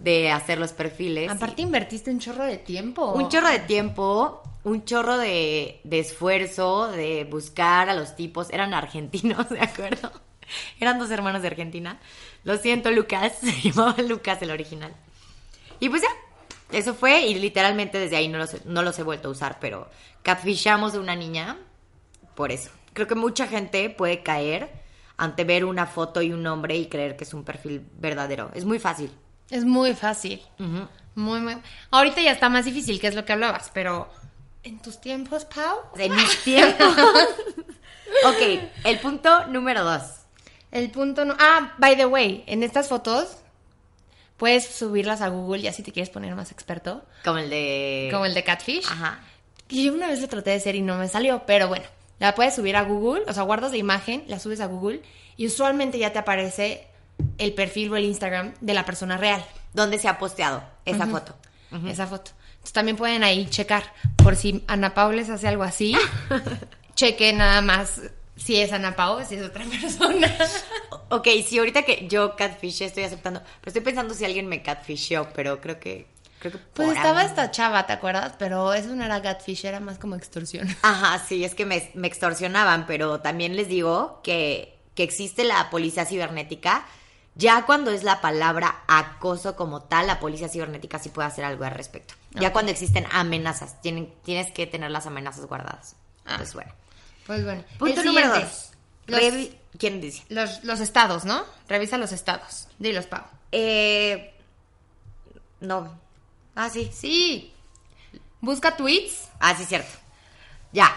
de 0.00 0.32
hacer 0.32 0.58
los 0.58 0.72
perfiles. 0.72 1.30
Aparte 1.30 1.62
invertiste 1.62 2.10
un 2.10 2.18
chorro 2.18 2.42
de 2.42 2.58
tiempo. 2.58 3.12
Un 3.12 3.28
chorro 3.28 3.50
de 3.50 3.60
tiempo, 3.60 4.42
un 4.64 4.84
chorro 4.84 5.16
de, 5.16 5.80
de 5.84 6.00
esfuerzo, 6.00 6.88
de 6.88 7.22
buscar 7.22 7.88
a 7.88 7.94
los 7.94 8.16
tipos. 8.16 8.50
Eran 8.50 8.74
argentinos, 8.74 9.48
¿de 9.48 9.60
acuerdo? 9.60 10.10
Eran 10.80 10.98
dos 10.98 11.10
hermanos 11.10 11.42
de 11.42 11.48
Argentina. 11.48 11.98
Lo 12.44 12.56
siento, 12.58 12.90
Lucas. 12.90 13.38
Se 13.40 13.52
llamaba 13.52 14.00
Lucas 14.02 14.40
el 14.42 14.50
original. 14.50 14.94
Y 15.80 15.88
pues 15.88 16.02
ya, 16.02 16.08
eso 16.76 16.94
fue. 16.94 17.26
Y 17.26 17.34
literalmente 17.34 17.98
desde 17.98 18.16
ahí 18.16 18.28
no 18.28 18.38
los, 18.38 18.64
no 18.64 18.82
los 18.82 18.98
he 18.98 19.02
vuelto 19.02 19.28
a 19.28 19.32
usar. 19.32 19.58
Pero 19.60 19.90
catfishamos 20.22 20.94
a 20.94 21.00
una 21.00 21.16
niña 21.16 21.58
por 22.34 22.52
eso. 22.52 22.70
Creo 22.92 23.06
que 23.06 23.14
mucha 23.14 23.46
gente 23.46 23.90
puede 23.90 24.22
caer 24.22 24.70
ante 25.16 25.44
ver 25.44 25.64
una 25.64 25.86
foto 25.86 26.22
y 26.22 26.32
un 26.32 26.42
nombre 26.42 26.76
y 26.76 26.86
creer 26.86 27.16
que 27.16 27.24
es 27.24 27.34
un 27.34 27.44
perfil 27.44 27.86
verdadero. 27.98 28.50
Es 28.54 28.64
muy 28.64 28.78
fácil. 28.78 29.10
Es 29.50 29.64
muy 29.64 29.94
fácil. 29.94 30.42
Ujú. 30.58 30.88
Muy, 31.14 31.40
muy. 31.40 31.56
Ahorita 31.90 32.20
ya 32.20 32.32
está 32.32 32.48
más 32.48 32.64
difícil, 32.64 33.00
que 33.00 33.06
es 33.06 33.14
lo 33.14 33.24
que 33.24 33.32
hablabas, 33.32 33.70
pero 33.72 34.10
en 34.62 34.80
tus 34.80 35.00
tiempos, 35.00 35.44
Pau. 35.44 35.78
En 35.96 36.14
mis 36.14 36.42
tiempos. 36.42 36.88
ok, 38.26 38.60
el 38.84 38.98
punto 39.00 39.46
número 39.46 39.84
dos. 39.84 40.02
El 40.72 40.90
punto 40.90 41.24
no. 41.24 41.34
Ah, 41.38 41.74
by 41.78 41.96
the 41.96 42.06
way, 42.06 42.44
en 42.46 42.62
estas 42.62 42.88
fotos 42.88 43.36
puedes 44.36 44.66
subirlas 44.66 45.22
a 45.22 45.28
Google 45.28 45.62
ya 45.62 45.72
si 45.72 45.82
te 45.82 45.92
quieres 45.92 46.10
poner 46.10 46.34
más 46.34 46.52
experto, 46.52 47.04
Como 47.24 47.38
el 47.38 47.48
de. 47.50 48.08
como 48.12 48.26
el 48.26 48.34
de 48.34 48.44
Catfish. 48.44 48.86
Ajá. 48.90 49.20
Que 49.68 49.82
yo 49.84 49.94
una 49.94 50.08
vez 50.08 50.20
lo 50.20 50.28
traté 50.28 50.50
de 50.50 50.56
hacer 50.56 50.74
y 50.74 50.82
no 50.82 50.96
me 50.98 51.08
salió, 51.08 51.42
pero 51.46 51.68
bueno, 51.68 51.84
la 52.18 52.34
puedes 52.34 52.54
subir 52.54 52.76
a 52.76 52.82
Google, 52.82 53.22
o 53.26 53.32
sea, 53.32 53.42
guardas 53.44 53.70
la 53.72 53.78
imagen, 53.78 54.24
la 54.28 54.38
subes 54.38 54.60
a 54.60 54.66
Google 54.66 55.02
y 55.36 55.46
usualmente 55.46 55.98
ya 55.98 56.12
te 56.12 56.18
aparece 56.18 56.86
el 57.38 57.54
perfil 57.54 57.90
o 57.92 57.96
el 57.96 58.04
Instagram 58.04 58.54
de 58.60 58.74
la 58.74 58.84
persona 58.84 59.16
real. 59.16 59.44
¿Dónde 59.72 59.98
se 59.98 60.08
ha 60.08 60.18
posteado 60.18 60.62
esa 60.84 61.04
Ujú. 61.04 61.12
foto? 61.12 61.36
Esa 61.88 62.06
foto. 62.06 62.30
Entonces 62.52 62.72
también 62.72 62.96
pueden 62.96 63.22
ahí 63.24 63.46
checar 63.50 63.92
por 64.16 64.36
si 64.36 64.64
Ana 64.66 64.94
Pau 64.94 65.12
les 65.12 65.28
hace 65.30 65.48
algo 65.48 65.62
así. 65.62 65.96
cheque 66.94 67.32
nada 67.32 67.60
más 67.60 68.00
si 68.36 68.60
es 68.60 68.72
Ana 68.72 68.94
Pau, 68.96 69.24
si 69.26 69.34
es 69.36 69.42
otra 69.44 69.64
persona. 69.80 70.30
Ok, 71.08 71.28
sí, 71.46 71.58
ahorita 71.58 71.82
que 71.82 72.06
yo 72.08 72.36
catfish 72.36 72.82
estoy 72.82 73.04
aceptando. 73.04 73.40
Pero 73.40 73.68
estoy 73.70 73.82
pensando 73.82 74.14
si 74.14 74.24
alguien 74.24 74.46
me 74.46 74.62
catfishó, 74.62 75.28
pero 75.34 75.60
creo 75.60 75.78
que. 75.80 76.06
Creo 76.38 76.52
que 76.52 76.58
Pues 76.74 76.90
estaba 76.96 77.20
ahí- 77.20 77.26
esta 77.26 77.50
chava, 77.50 77.86
¿te 77.86 77.94
acuerdas? 77.94 78.34
Pero 78.38 78.74
eso 78.74 78.94
no 78.94 79.04
era 79.04 79.22
catfish, 79.22 79.64
era 79.64 79.80
más 79.80 79.98
como 79.98 80.14
extorsión. 80.16 80.68
Ajá, 80.82 81.18
sí, 81.26 81.44
es 81.44 81.54
que 81.54 81.64
me, 81.64 81.90
me 81.94 82.06
extorsionaban, 82.08 82.86
pero 82.86 83.20
también 83.20 83.56
les 83.56 83.68
digo 83.68 84.20
que, 84.22 84.78
que 84.94 85.02
existe 85.02 85.44
la 85.44 85.70
policía 85.70 86.04
cibernética. 86.04 86.84
Ya 87.38 87.64
cuando 87.66 87.90
es 87.90 88.02
la 88.02 88.20
palabra 88.22 88.82
acoso 88.88 89.56
como 89.56 89.82
tal, 89.82 90.06
la 90.06 90.20
policía 90.20 90.48
cibernética 90.48 90.98
sí 90.98 91.10
puede 91.10 91.28
hacer 91.28 91.44
algo 91.44 91.64
al 91.64 91.72
respecto. 91.72 92.14
Ya 92.32 92.52
cuando 92.52 92.72
existen 92.72 93.06
amenazas, 93.12 93.80
tienen, 93.82 94.12
tienes 94.24 94.50
que 94.52 94.66
tener 94.66 94.90
las 94.90 95.06
amenazas 95.06 95.44
guardadas. 95.46 95.96
Ah. 96.26 96.34
Pues 96.38 96.54
bueno. 96.54 96.72
Pues 97.26 97.44
bueno. 97.44 97.64
Punto 97.78 98.00
El 98.00 98.06
número 98.06 98.28
dos. 98.28 98.70
Los, 99.06 99.20
¿Quién 99.78 100.00
dice? 100.00 100.24
los, 100.28 100.64
los 100.64 100.80
estados, 100.80 101.24
¿no? 101.24 101.44
Revisa 101.68 101.98
los 101.98 102.12
estados. 102.12 102.68
Dilos, 102.78 103.06
Pau. 103.06 103.22
Eh, 103.52 104.34
no. 105.60 105.98
Ah, 106.54 106.70
sí. 106.70 106.90
Sí. 106.92 107.52
Busca 108.40 108.76
tweets. 108.76 109.28
Ah, 109.38 109.54
sí, 109.54 109.64
cierto. 109.64 109.90
Ya. 110.72 110.94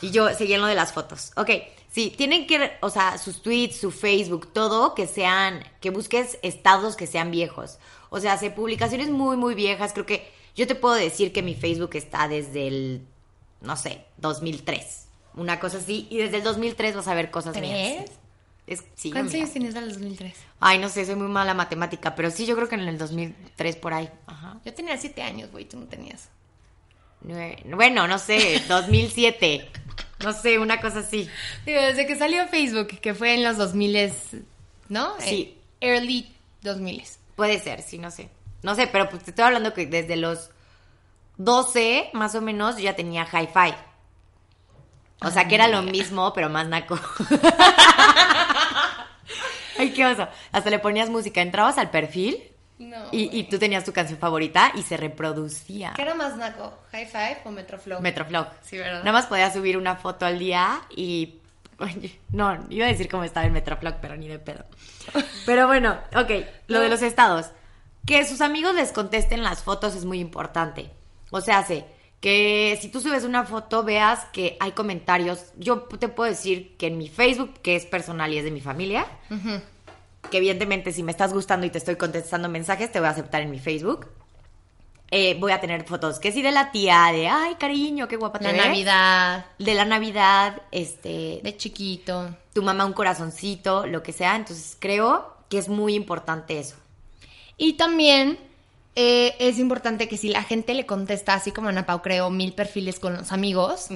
Y 0.00 0.10
yo 0.10 0.32
seguí 0.34 0.54
en 0.54 0.60
lo 0.60 0.66
de 0.66 0.74
las 0.74 0.92
fotos. 0.92 1.32
Ok, 1.36 1.50
sí, 1.90 2.14
tienen 2.16 2.46
que, 2.46 2.78
o 2.80 2.90
sea, 2.90 3.18
sus 3.18 3.42
tweets, 3.42 3.76
su 3.76 3.90
Facebook, 3.90 4.52
todo 4.52 4.94
que 4.94 5.06
sean, 5.06 5.64
que 5.80 5.90
busques 5.90 6.38
estados 6.42 6.94
que 6.96 7.06
sean 7.06 7.30
viejos. 7.30 7.78
O 8.10 8.20
sea, 8.20 8.34
hace 8.34 8.50
publicaciones 8.50 9.10
muy, 9.10 9.36
muy 9.36 9.54
viejas. 9.54 9.92
Creo 9.92 10.06
que 10.06 10.30
yo 10.54 10.66
te 10.66 10.74
puedo 10.74 10.94
decir 10.94 11.32
que 11.32 11.42
mi 11.42 11.54
Facebook 11.54 11.90
está 11.94 12.28
desde 12.28 12.68
el, 12.68 13.06
no 13.60 13.76
sé, 13.76 14.04
2003. 14.18 15.07
Una 15.38 15.58
cosa 15.60 15.78
así. 15.78 16.06
Y 16.10 16.18
desde 16.18 16.38
el 16.38 16.42
2003 16.42 16.96
vas 16.96 17.08
a 17.08 17.14
ver 17.14 17.30
cosas 17.30 17.58
mías. 17.58 18.04
¿Tres? 18.04 18.18
Es, 18.66 18.84
sí, 18.96 19.10
¿Cuántos 19.10 19.34
años 19.34 19.50
tenías 19.50 19.74
en 19.74 19.84
el 19.84 19.88
2003? 19.94 20.34
Ay, 20.60 20.78
no 20.78 20.90
sé, 20.90 21.06
soy 21.06 21.14
muy 21.14 21.28
mala 21.28 21.54
matemática, 21.54 22.14
pero 22.14 22.30
sí, 22.30 22.44
yo 22.44 22.54
creo 22.54 22.68
que 22.68 22.74
en 22.74 22.82
el 22.82 22.98
2003 22.98 23.76
por 23.76 23.94
ahí. 23.94 24.10
Ajá. 24.26 24.60
Yo 24.62 24.74
tenía 24.74 24.98
siete 24.98 25.22
años, 25.22 25.50
güey, 25.50 25.64
tú 25.64 25.78
no 25.78 25.86
tenías. 25.86 26.28
Bueno, 27.64 28.06
no 28.06 28.18
sé, 28.18 28.62
2007. 28.68 29.70
No 30.22 30.32
sé, 30.32 30.58
una 30.58 30.80
cosa 30.80 30.98
así. 30.98 31.30
Digo, 31.64 31.80
desde 31.80 32.06
que 32.06 32.16
salió 32.16 32.46
Facebook, 32.48 32.88
que 33.00 33.14
fue 33.14 33.34
en 33.34 33.44
los 33.44 33.56
2000, 33.56 34.12
¿no? 34.88 35.14
Sí. 35.20 35.56
Eh, 35.80 35.94
early 35.94 36.34
2000. 36.62 37.04
Puede 37.36 37.60
ser, 37.60 37.82
sí, 37.82 37.98
no 37.98 38.10
sé. 38.10 38.28
No 38.62 38.74
sé, 38.74 38.88
pero 38.88 39.08
pues 39.08 39.22
te 39.22 39.30
estoy 39.30 39.44
hablando 39.44 39.72
que 39.72 39.86
desde 39.86 40.16
los 40.16 40.50
12, 41.36 42.10
más 42.12 42.34
o 42.34 42.40
menos, 42.40 42.76
yo 42.76 42.82
ya 42.82 42.96
tenía 42.96 43.24
hi-fi. 43.24 43.74
O 45.20 45.30
sea, 45.30 45.48
que 45.48 45.56
era 45.56 45.68
lo 45.68 45.82
mismo, 45.82 46.32
pero 46.32 46.48
más 46.48 46.68
naco. 46.68 46.98
Ay, 49.78 49.90
qué 49.92 50.06
oso. 50.06 50.28
Hasta 50.52 50.70
le 50.70 50.78
ponías 50.78 51.10
música. 51.10 51.40
Entrabas 51.40 51.78
al 51.78 51.90
perfil 51.90 52.42
No. 52.78 52.96
y, 53.12 53.36
y 53.38 53.44
tú 53.44 53.58
tenías 53.58 53.84
tu 53.84 53.92
canción 53.92 54.18
favorita 54.18 54.72
y 54.74 54.82
se 54.82 54.96
reproducía. 54.96 55.92
¿Qué 55.94 56.02
era 56.02 56.14
más 56.14 56.36
naco? 56.36 56.76
¿High 56.92 57.06
Five 57.06 57.38
o 57.44 57.50
Metroflow? 57.50 58.00
Metroflow. 58.00 58.46
Sí, 58.62 58.78
¿verdad? 58.78 59.00
Nada 59.00 59.12
más 59.12 59.26
podías 59.26 59.52
subir 59.52 59.76
una 59.76 59.96
foto 59.96 60.26
al 60.26 60.38
día 60.38 60.80
y. 60.94 61.34
Oye, 61.80 62.18
no, 62.32 62.66
iba 62.70 62.86
a 62.86 62.88
decir 62.88 63.08
cómo 63.08 63.22
estaba 63.22 63.46
el 63.46 63.52
Metroflow, 63.52 63.94
pero 64.00 64.16
ni 64.16 64.26
de 64.26 64.40
pedo. 64.40 64.64
Pero 65.46 65.68
bueno, 65.68 65.96
ok, 66.16 66.30
lo 66.66 66.80
de 66.80 66.88
los 66.88 67.02
estados. 67.02 67.50
Que 68.04 68.26
sus 68.26 68.40
amigos 68.40 68.74
les 68.74 68.90
contesten 68.90 69.44
las 69.44 69.62
fotos 69.62 69.94
es 69.94 70.04
muy 70.04 70.18
importante. 70.18 70.90
O 71.30 71.40
sea, 71.40 71.58
hace 71.58 71.84
que 72.20 72.76
si 72.80 72.88
tú 72.88 73.00
subes 73.00 73.24
una 73.24 73.44
foto 73.44 73.84
veas 73.84 74.24
que 74.32 74.56
hay 74.60 74.72
comentarios. 74.72 75.52
Yo 75.56 75.82
te 75.82 76.08
puedo 76.08 76.28
decir 76.30 76.76
que 76.76 76.88
en 76.88 76.98
mi 76.98 77.08
Facebook, 77.08 77.54
que 77.62 77.76
es 77.76 77.86
personal 77.86 78.32
y 78.32 78.38
es 78.38 78.44
de 78.44 78.50
mi 78.50 78.60
familia, 78.60 79.06
que 80.30 80.36
evidentemente 80.38 80.92
si 80.92 81.02
me 81.02 81.12
estás 81.12 81.32
gustando 81.32 81.66
y 81.66 81.70
te 81.70 81.78
estoy 81.78 81.96
contestando 81.96 82.48
mensajes, 82.48 82.90
te 82.90 82.98
voy 82.98 83.08
a 83.08 83.12
aceptar 83.12 83.42
en 83.42 83.50
mi 83.50 83.58
Facebook. 83.60 84.08
Eh, 85.10 85.36
voy 85.40 85.52
a 85.52 85.60
tener 85.60 85.84
fotos 85.84 86.18
que 86.18 86.32
sí 86.32 86.42
de 86.42 86.52
la 86.52 86.70
tía, 86.70 87.06
de 87.12 87.28
ay 87.28 87.54
cariño, 87.54 88.08
qué 88.08 88.16
guapa 88.16 88.40
te 88.40 88.44
La 88.44 88.52
ves". 88.52 88.66
Navidad, 88.66 89.46
de 89.58 89.74
la 89.74 89.86
Navidad, 89.86 90.60
este, 90.70 91.40
de 91.42 91.56
chiquito. 91.56 92.36
tu 92.52 92.62
mamá 92.62 92.84
un 92.84 92.92
corazoncito, 92.92 93.86
lo 93.86 94.02
que 94.02 94.12
sea. 94.12 94.36
Entonces 94.36 94.76
creo 94.78 95.34
que 95.48 95.56
es 95.56 95.68
muy 95.68 95.94
importante 95.94 96.58
eso. 96.58 96.76
Y 97.56 97.74
también 97.74 98.38
eh, 99.00 99.36
es 99.38 99.60
importante 99.60 100.08
que 100.08 100.16
si 100.16 100.28
la 100.28 100.42
gente 100.42 100.74
le 100.74 100.84
contesta, 100.84 101.34
así 101.34 101.52
como 101.52 101.68
Ana 101.68 101.86
Pau 101.86 102.02
creó 102.02 102.30
mil 102.30 102.52
perfiles 102.52 102.98
con 102.98 103.14
los 103.14 103.30
amigos. 103.30 103.86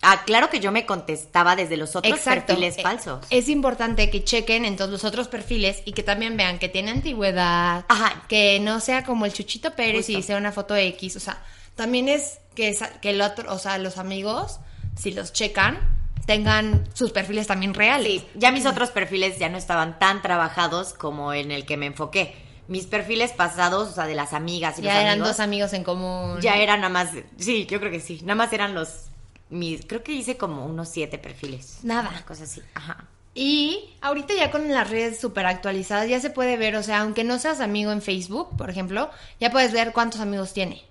Ah, 0.00 0.22
claro 0.24 0.48
que 0.48 0.60
yo 0.60 0.70
me 0.70 0.86
contestaba 0.86 1.56
desde 1.56 1.76
los 1.76 1.96
otros 1.96 2.20
perfiles 2.20 2.78
eh, 2.78 2.82
falsos. 2.82 3.26
Es 3.30 3.48
importante 3.48 4.10
que 4.10 4.22
chequen 4.22 4.64
en 4.64 4.76
todos 4.76 4.92
los 4.92 5.02
otros 5.02 5.26
perfiles 5.26 5.82
y 5.86 5.92
que 5.92 6.04
también 6.04 6.36
vean 6.36 6.60
que 6.60 6.68
tiene 6.68 6.92
antigüedad, 6.92 7.84
Ajá. 7.88 8.22
que 8.28 8.60
no 8.60 8.78
sea 8.78 9.02
como 9.02 9.26
el 9.26 9.32
Chuchito 9.32 9.72
Pérez 9.72 10.08
y 10.08 10.22
sea 10.22 10.36
una 10.36 10.52
foto 10.52 10.76
X. 10.76 11.16
O 11.16 11.20
sea, 11.20 11.42
también 11.74 12.08
es 12.08 12.38
que 12.54 12.78
el 13.02 13.20
otro, 13.20 13.52
o 13.52 13.58
sea, 13.58 13.76
los 13.78 13.98
amigos, 13.98 14.60
si 14.96 15.10
los 15.10 15.32
checan, 15.32 15.80
tengan 16.26 16.88
sus 16.94 17.10
perfiles 17.10 17.48
también 17.48 17.74
reales. 17.74 18.20
Sí, 18.20 18.28
ya 18.36 18.52
mis 18.52 18.66
otros 18.66 18.90
perfiles 18.90 19.36
ya 19.40 19.48
no 19.48 19.58
estaban 19.58 19.98
tan 19.98 20.22
trabajados 20.22 20.94
como 20.94 21.32
en 21.32 21.50
el 21.50 21.66
que 21.66 21.76
me 21.76 21.86
enfoqué. 21.86 22.46
Mis 22.68 22.86
perfiles 22.86 23.32
pasados, 23.32 23.88
o 23.88 23.92
sea, 23.92 24.06
de 24.06 24.14
las 24.14 24.32
amigas 24.34 24.78
y 24.78 24.82
Ya 24.82 24.92
los 24.92 25.00
eran 25.00 25.12
amigos, 25.14 25.28
dos 25.28 25.40
amigos 25.40 25.72
en 25.72 25.84
común. 25.84 26.38
ya 26.40 26.56
eran 26.56 26.80
nada 26.82 26.92
más, 26.92 27.08
sí, 27.38 27.66
yo 27.66 27.80
creo 27.80 27.90
que 27.90 28.00
sí, 28.00 28.20
nada 28.22 28.34
más 28.34 28.52
eran 28.52 28.74
los, 28.74 29.06
mis, 29.50 29.84
creo 29.86 30.02
que 30.02 30.12
hice 30.12 30.36
como 30.36 30.66
unos 30.66 30.88
siete 30.90 31.18
perfiles. 31.18 31.78
Nada. 31.82 32.10
Una 32.10 32.24
cosa 32.24 32.44
así, 32.44 32.62
ajá. 32.74 33.04
Y 33.34 33.94
ahorita 34.00 34.34
ya 34.34 34.50
con 34.50 34.68
las 34.72 34.90
redes 34.90 35.20
súper 35.20 35.46
actualizadas 35.46 36.08
ya 36.08 36.20
se 36.20 36.28
puede 36.30 36.56
ver, 36.56 36.76
o 36.76 36.82
sea, 36.82 37.00
aunque 37.00 37.24
no 37.24 37.38
seas 37.38 37.60
amigo 37.60 37.90
en 37.92 38.02
Facebook, 38.02 38.56
por 38.56 38.68
ejemplo, 38.68 39.10
ya 39.40 39.50
puedes 39.50 39.72
ver 39.72 39.92
cuántos 39.92 40.20
amigos 40.20 40.52
tiene. 40.52 40.82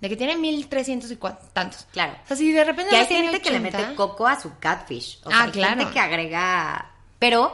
De 0.00 0.08
que 0.08 0.16
tiene 0.16 0.34
1300 0.36 1.10
y 1.10 1.18
tantos. 1.52 1.86
Claro. 1.92 2.14
O 2.24 2.26
sea, 2.26 2.36
si 2.38 2.50
de 2.52 2.64
repente 2.64 2.88
Que 2.90 2.96
hay 2.96 3.06
gente 3.06 3.40
que 3.42 3.50
le 3.50 3.58
80, 3.58 3.78
mete 3.78 3.94
coco 3.94 4.26
a 4.26 4.40
su 4.40 4.50
catfish. 4.58 5.20
O 5.24 5.28
Ah, 5.28 5.30
sea, 5.32 5.42
hay 5.44 5.50
claro. 5.50 5.76
gente 5.78 5.92
que 5.92 6.00
agrega. 6.00 6.90
Pero 7.18 7.52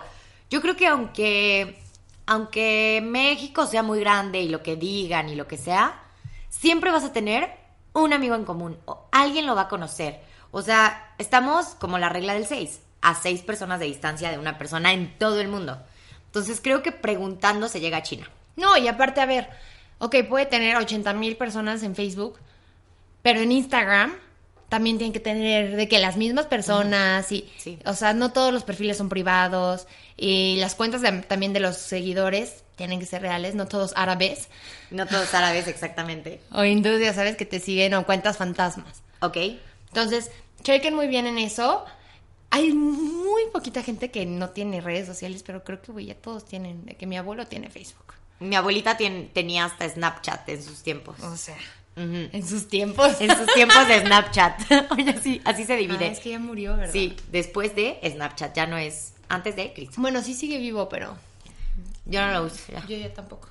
yo 0.49 0.63
creo 0.63 0.77
que 0.77 0.87
aunque. 0.87 1.83
Aunque 2.27 3.01
México 3.05 3.67
sea 3.67 3.83
muy 3.83 4.01
grande 4.01 4.41
y 4.41 4.49
lo 4.49 4.63
que 4.63 4.77
digan 4.77 5.29
y 5.29 5.35
lo 5.37 5.47
que 5.47 5.57
sea, 5.57 6.03
siempre 6.49 6.91
vas 6.91 7.05
a 7.05 7.13
tener 7.13 7.51
un 7.93 8.13
amigo 8.13 8.35
en 8.35 8.45
común. 8.45 8.77
O 8.85 9.07
alguien 9.13 9.47
lo 9.47 9.55
va 9.55 9.63
a 9.63 9.69
conocer. 9.69 10.21
O 10.51 10.63
sea, 10.63 11.15
estamos 11.19 11.67
como 11.79 11.99
la 11.99 12.09
regla 12.09 12.35
del 12.35 12.47
6. 12.47 12.81
A 13.03 13.15
seis 13.15 13.43
personas 13.43 13.79
de 13.79 13.87
distancia 13.87 14.31
de 14.31 14.39
una 14.39 14.59
persona 14.59 14.93
en 14.93 15.17
todo 15.19 15.41
el 15.41 15.49
mundo. 15.49 15.81
Entonces 16.27 16.61
creo 16.61 16.83
que 16.83 16.91
preguntando 16.93 17.69
se 17.69 17.81
llega 17.81 17.99
a 17.99 18.03
China. 18.03 18.29
No, 18.57 18.77
y 18.77 18.89
aparte, 18.89 19.21
a 19.21 19.27
ver, 19.27 19.49
ok, 19.99 20.17
puede 20.29 20.47
tener 20.47 20.77
80 20.77 21.13
mil 21.13 21.37
personas 21.37 21.83
en 21.85 21.95
Facebook, 21.95 22.39
pero 23.23 23.41
en 23.41 23.53
Instagram 23.53 24.15
también 24.69 24.99
tienen 24.99 25.13
que 25.13 25.21
tener 25.21 25.77
de 25.77 25.89
que 25.89 26.01
las 26.01 26.17
mismas 26.17 26.47
personas 26.47 27.31
y, 27.31 27.49
Sí. 27.59 27.79
o 27.87 27.93
sea, 27.95 28.13
no 28.15 28.33
todos 28.33 28.53
los 28.53 28.65
perfiles 28.65 28.97
son 28.97 29.09
privados 29.09 29.87
y 30.17 30.57
las 30.57 30.75
cuentas 30.75 31.03
de- 31.03 31.23
también 31.23 31.53
de 31.53 31.61
los 31.61 31.77
seguidores 31.77 32.65
tienen 32.77 33.01
que 33.01 33.07
ser 33.07 33.23
reales, 33.23 33.55
no 33.55 33.67
todos 33.69 33.93
árabes 33.97 34.49
No 34.91 35.07
todos 35.07 35.33
árabes 35.35 35.67
exactamente. 35.69 36.41
o 36.53 36.65
hindúes, 36.65 37.01
ya 37.01 37.13
sabes, 37.15 37.37
que 37.37 37.45
te 37.47 37.61
siguen 37.61 37.95
o 37.95 38.05
cuentas 38.07 38.37
fantasmas. 38.37 39.03
¿Ok? 39.21 39.37
Entonces, 39.89 40.31
chequen 40.63 40.95
muy 40.95 41.07
bien 41.07 41.27
en 41.27 41.39
eso. 41.39 41.85
Hay 42.51 42.73
muy 42.73 43.43
poquita 43.53 43.83
gente 43.83 44.11
que 44.11 44.25
no 44.27 44.51
tiene 44.51 44.81
redes 44.81 45.07
sociales, 45.07 45.43
pero 45.45 45.65
creo 45.65 45.81
que 45.83 45.93
güey, 45.93 46.07
ya 46.07 46.15
todos 46.15 46.45
tienen, 46.47 46.85
de 46.87 46.95
que 46.95 47.07
mi 47.07 47.17
abuelo 47.17 47.47
tiene 47.47 47.71
Facebook. 47.71 48.15
Mi 48.41 48.55
abuelita 48.57 48.97
tien- 48.99 49.31
tenía 49.33 49.65
hasta 49.65 49.89
Snapchat 49.89 50.49
en 50.51 50.63
sus 50.63 50.83
tiempos. 50.83 51.19
O 51.21 51.37
sea, 51.37 51.57
en 51.97 52.47
sus 52.47 52.69
tiempos. 52.69 53.19
En 53.21 53.35
sus 53.35 53.47
tiempos 53.55 53.89
de 53.89 54.01
Snapchat. 54.07 54.61
Oye, 54.93 55.11
así, 55.11 55.41
así 55.45 55.65
se 55.65 55.73
Ah, 55.73 55.77
divide. 55.77 56.07
es 56.09 56.21
que 56.21 56.31
ya 56.31 56.39
murió, 56.39 56.77
¿verdad? 56.77 56.93
Sí, 56.93 57.17
después 57.33 57.75
de 57.75 57.99
Snapchat, 58.05 58.55
ya 58.55 58.67
no 58.67 58.77
es 58.77 59.15
antes 59.29 59.57
de 59.57 59.73
Cristo. 59.73 59.97
Bueno, 60.01 60.23
sí 60.23 60.35
sigue 60.35 60.59
vivo, 60.59 60.89
pero 60.89 61.17
Yo 62.05 62.21
no 62.27 62.33
lo 62.33 62.43
uso. 62.45 62.57
ya. 62.73 62.85
yo 62.87 62.97
ya 62.97 63.13
tampoco. 63.13 63.49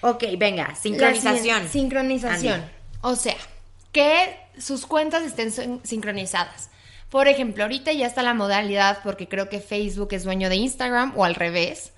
Ok, 0.00 0.24
venga, 0.38 0.74
sincronización. 0.76 1.68
sincronización. 1.68 2.60
Andy. 2.60 2.72
O 3.00 3.16
sea, 3.16 3.36
que 3.92 4.36
sus 4.58 4.86
cuentas 4.86 5.22
estén 5.24 5.50
sin- 5.52 5.80
sincronizadas. 5.84 6.70
Por 7.10 7.26
ejemplo, 7.26 7.64
ahorita 7.64 7.92
ya 7.92 8.06
está 8.06 8.22
la 8.22 8.34
modalidad, 8.34 9.00
porque 9.02 9.28
creo 9.28 9.48
que 9.48 9.60
Facebook 9.60 10.08
es 10.12 10.24
dueño 10.24 10.48
de 10.50 10.56
Instagram, 10.56 11.14
o 11.16 11.24
al 11.24 11.34
revés, 11.34 11.92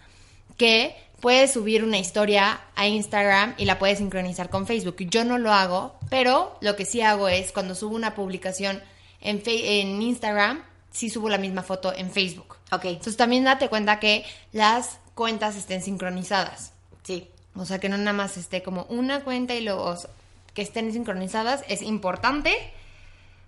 que 0.56 0.94
puedes 1.20 1.52
subir 1.52 1.84
una 1.84 1.98
historia 1.98 2.60
a 2.76 2.86
Instagram 2.86 3.54
y 3.58 3.64
la 3.66 3.78
puedes 3.78 3.98
sincronizar 3.98 4.48
con 4.50 4.66
Facebook. 4.66 4.96
Yo 5.00 5.24
no 5.24 5.36
lo 5.36 5.52
hago, 5.52 5.98
pero 6.08 6.56
lo 6.60 6.76
que 6.76 6.84
sí 6.86 7.02
hago 7.02 7.28
es 7.28 7.52
cuando 7.52 7.74
subo 7.74 7.94
una 7.96 8.14
publicación 8.14 8.80
en, 9.20 9.42
en 9.44 10.00
Instagram, 10.00 10.62
sí 10.90 11.10
subo 11.10 11.28
la 11.28 11.38
misma 11.38 11.62
foto 11.62 11.92
en 11.94 12.10
Facebook. 12.10 12.56
Ok, 12.72 12.84
Entonces 12.84 13.16
también 13.16 13.44
date 13.44 13.68
cuenta 13.68 13.98
que 14.00 14.24
las 14.52 14.98
cuentas 15.14 15.56
estén 15.56 15.82
sincronizadas. 15.82 16.72
sí. 17.02 17.28
O 17.56 17.64
sea, 17.64 17.80
que 17.80 17.88
no 17.88 17.98
nada 17.98 18.12
más 18.12 18.36
esté 18.36 18.62
como 18.62 18.84
una 18.84 19.24
cuenta 19.24 19.54
y 19.54 19.60
luego 19.64 19.82
o 19.82 19.96
sea, 19.96 20.08
que 20.54 20.62
estén 20.62 20.92
sincronizadas 20.92 21.64
es 21.68 21.82
importante. 21.82 22.54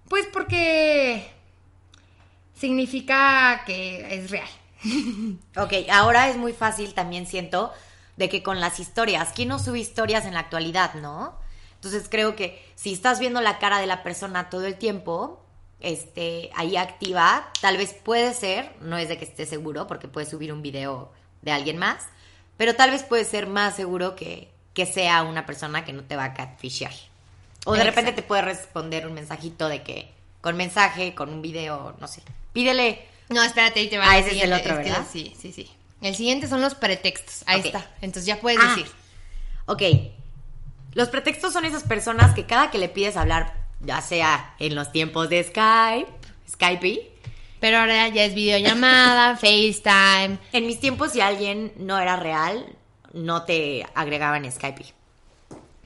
Pues 0.08 0.26
porque 0.26 1.30
significa 2.58 3.62
que 3.64 4.14
es 4.14 4.30
real. 4.30 4.48
Ok, 5.56 5.72
ahora 5.90 6.28
es 6.28 6.36
muy 6.36 6.52
fácil 6.52 6.94
también 6.94 7.26
siento 7.26 7.72
de 8.16 8.28
que 8.28 8.42
con 8.42 8.60
las 8.60 8.80
historias, 8.80 9.30
¿quién 9.34 9.48
no 9.48 9.58
sube 9.58 9.78
historias 9.78 10.26
en 10.26 10.34
la 10.34 10.40
actualidad, 10.40 10.94
no? 10.94 11.38
Entonces 11.76 12.08
creo 12.10 12.36
que 12.36 12.62
si 12.74 12.92
estás 12.92 13.20
viendo 13.20 13.40
la 13.40 13.58
cara 13.58 13.78
de 13.78 13.86
la 13.86 14.02
persona 14.02 14.50
todo 14.50 14.66
el 14.66 14.76
tiempo, 14.76 15.41
este, 15.82 16.50
ahí 16.54 16.76
activa, 16.76 17.50
tal 17.60 17.76
vez 17.76 17.92
puede 17.94 18.32
ser, 18.34 18.72
no 18.80 18.96
es 18.98 19.08
de 19.08 19.18
que 19.18 19.24
esté 19.24 19.44
seguro, 19.46 19.86
porque 19.86 20.08
puedes 20.08 20.30
subir 20.30 20.52
un 20.52 20.62
video 20.62 21.12
de 21.42 21.52
alguien 21.52 21.76
más, 21.78 22.04
pero 22.56 22.74
tal 22.74 22.90
vez 22.90 23.02
puede 23.02 23.24
ser 23.24 23.46
más 23.46 23.76
seguro 23.76 24.14
que, 24.16 24.48
que 24.74 24.86
sea 24.86 25.22
una 25.24 25.44
persona 25.46 25.84
que 25.84 25.92
no 25.92 26.02
te 26.04 26.16
va 26.16 26.24
a 26.24 26.34
catfishear. 26.34 26.92
O 27.64 27.72
de 27.72 27.78
Exacto. 27.80 28.00
repente 28.00 28.22
te 28.22 28.26
puede 28.26 28.42
responder 28.42 29.06
un 29.06 29.14
mensajito 29.14 29.68
de 29.68 29.82
que, 29.82 30.10
con 30.40 30.56
mensaje, 30.56 31.14
con 31.14 31.28
un 31.28 31.42
video, 31.42 31.94
no 32.00 32.08
sé. 32.08 32.22
Pídele 32.52 33.04
No, 33.28 33.42
espérate, 33.42 33.80
ahí 33.80 33.88
te 33.88 33.98
va 33.98 34.10
Ah, 34.10 34.18
ese 34.18 34.36
es 34.36 34.42
el 34.42 34.52
otro, 34.52 34.76
¿verdad? 34.76 35.06
sí, 35.10 35.34
sí, 35.40 35.52
sí. 35.52 35.70
El 36.00 36.16
siguiente 36.16 36.48
son 36.48 36.60
los 36.60 36.74
pretextos. 36.74 37.44
Ahí 37.46 37.60
está. 37.60 37.86
Entonces 38.00 38.26
ya 38.26 38.40
puedes 38.40 38.58
Ah, 38.60 38.68
decir. 38.70 38.86
Ok. 39.66 39.82
Los 40.94 41.08
pretextos 41.08 41.52
son 41.52 41.64
esas 41.64 41.84
personas 41.84 42.34
que 42.34 42.44
cada 42.44 42.70
que 42.70 42.78
le 42.78 42.88
pides 42.88 43.16
hablar, 43.16 43.54
ya 43.82 44.00
sea 44.00 44.54
en 44.58 44.74
los 44.74 44.92
tiempos 44.92 45.28
de 45.28 45.42
Skype, 45.42 46.08
Skype, 46.48 47.10
Pero 47.60 47.78
ahora 47.78 48.08
ya 48.08 48.24
es 48.24 48.34
videollamada, 48.34 49.36
FaceTime. 49.40 50.38
en 50.52 50.66
mis 50.66 50.80
tiempos 50.80 51.12
si 51.12 51.20
alguien 51.20 51.72
no 51.76 51.98
era 51.98 52.16
real, 52.16 52.64
no 53.12 53.42
te 53.44 53.86
agregaban 53.94 54.50
Skype. 54.50 54.84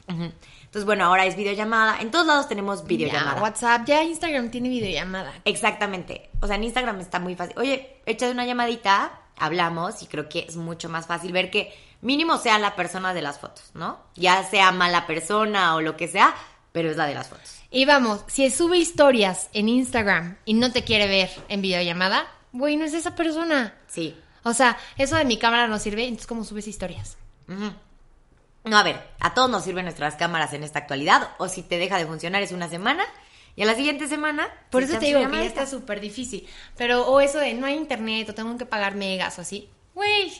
Entonces, 0.08 0.84
bueno, 0.84 1.04
ahora 1.04 1.24
es 1.26 1.36
videollamada. 1.36 2.00
En 2.00 2.10
todos 2.10 2.26
lados 2.26 2.48
tenemos 2.48 2.84
videollamada. 2.86 3.36
Ya, 3.36 3.42
WhatsApp, 3.42 3.86
ya 3.86 4.02
Instagram 4.04 4.50
tiene 4.50 4.68
videollamada. 4.68 5.32
Exactamente. 5.44 6.30
O 6.40 6.46
sea, 6.46 6.56
en 6.56 6.64
Instagram 6.64 7.00
está 7.00 7.18
muy 7.18 7.34
fácil. 7.34 7.58
Oye, 7.58 8.00
échate 8.06 8.30
una 8.30 8.44
llamadita, 8.44 9.10
hablamos 9.38 10.02
y 10.02 10.06
creo 10.06 10.28
que 10.28 10.40
es 10.48 10.56
mucho 10.56 10.88
más 10.88 11.06
fácil 11.06 11.32
ver 11.32 11.50
que 11.50 11.72
mínimo 12.02 12.36
sea 12.38 12.58
la 12.58 12.76
persona 12.76 13.14
de 13.14 13.22
las 13.22 13.38
fotos, 13.38 13.70
¿no? 13.74 13.98
Ya 14.14 14.44
sea 14.44 14.70
mala 14.70 15.06
persona 15.06 15.74
o 15.74 15.80
lo 15.80 15.96
que 15.96 16.08
sea, 16.08 16.34
pero 16.76 16.90
es 16.90 16.98
la 16.98 17.06
de 17.06 17.14
las 17.14 17.28
fotos. 17.28 17.54
Y 17.70 17.86
vamos, 17.86 18.22
si 18.26 18.50
sube 18.50 18.76
historias 18.76 19.48
en 19.54 19.70
Instagram 19.70 20.36
y 20.44 20.52
no 20.52 20.70
te 20.72 20.84
quiere 20.84 21.06
ver 21.06 21.30
en 21.48 21.62
videollamada, 21.62 22.26
güey, 22.52 22.76
no 22.76 22.84
es 22.84 22.92
esa 22.92 23.14
persona. 23.14 23.74
Sí. 23.88 24.14
O 24.42 24.52
sea, 24.52 24.76
eso 24.98 25.16
de 25.16 25.24
mi 25.24 25.38
cámara 25.38 25.68
no 25.68 25.78
sirve, 25.78 26.02
entonces 26.02 26.26
¿cómo 26.26 26.44
subes 26.44 26.68
historias? 26.68 27.16
No, 27.46 28.76
a 28.76 28.82
ver, 28.82 29.02
a 29.20 29.32
todos 29.32 29.48
nos 29.48 29.64
sirven 29.64 29.86
nuestras 29.86 30.16
cámaras 30.16 30.52
en 30.52 30.64
esta 30.64 30.80
actualidad, 30.80 31.30
o 31.38 31.48
si 31.48 31.62
te 31.62 31.78
deja 31.78 31.96
de 31.96 32.04
funcionar 32.04 32.42
es 32.42 32.52
una 32.52 32.68
semana, 32.68 33.06
y 33.54 33.62
a 33.62 33.64
la 33.64 33.74
siguiente 33.74 34.06
semana... 34.06 34.46
Por 34.68 34.82
se 34.82 34.90
eso 34.90 35.00
te 35.00 35.06
digo 35.06 35.20
que 35.20 35.32
ya 35.34 35.44
está 35.44 35.64
súper 35.64 36.02
difícil. 36.02 36.46
Pero, 36.76 37.06
o 37.06 37.22
eso 37.22 37.38
de 37.38 37.54
no 37.54 37.64
hay 37.64 37.76
internet, 37.76 38.28
o 38.28 38.34
tengo 38.34 38.54
que 38.58 38.66
pagar 38.66 38.96
megas 38.96 39.38
o 39.38 39.40
así. 39.40 39.70
Güey, 39.94 40.30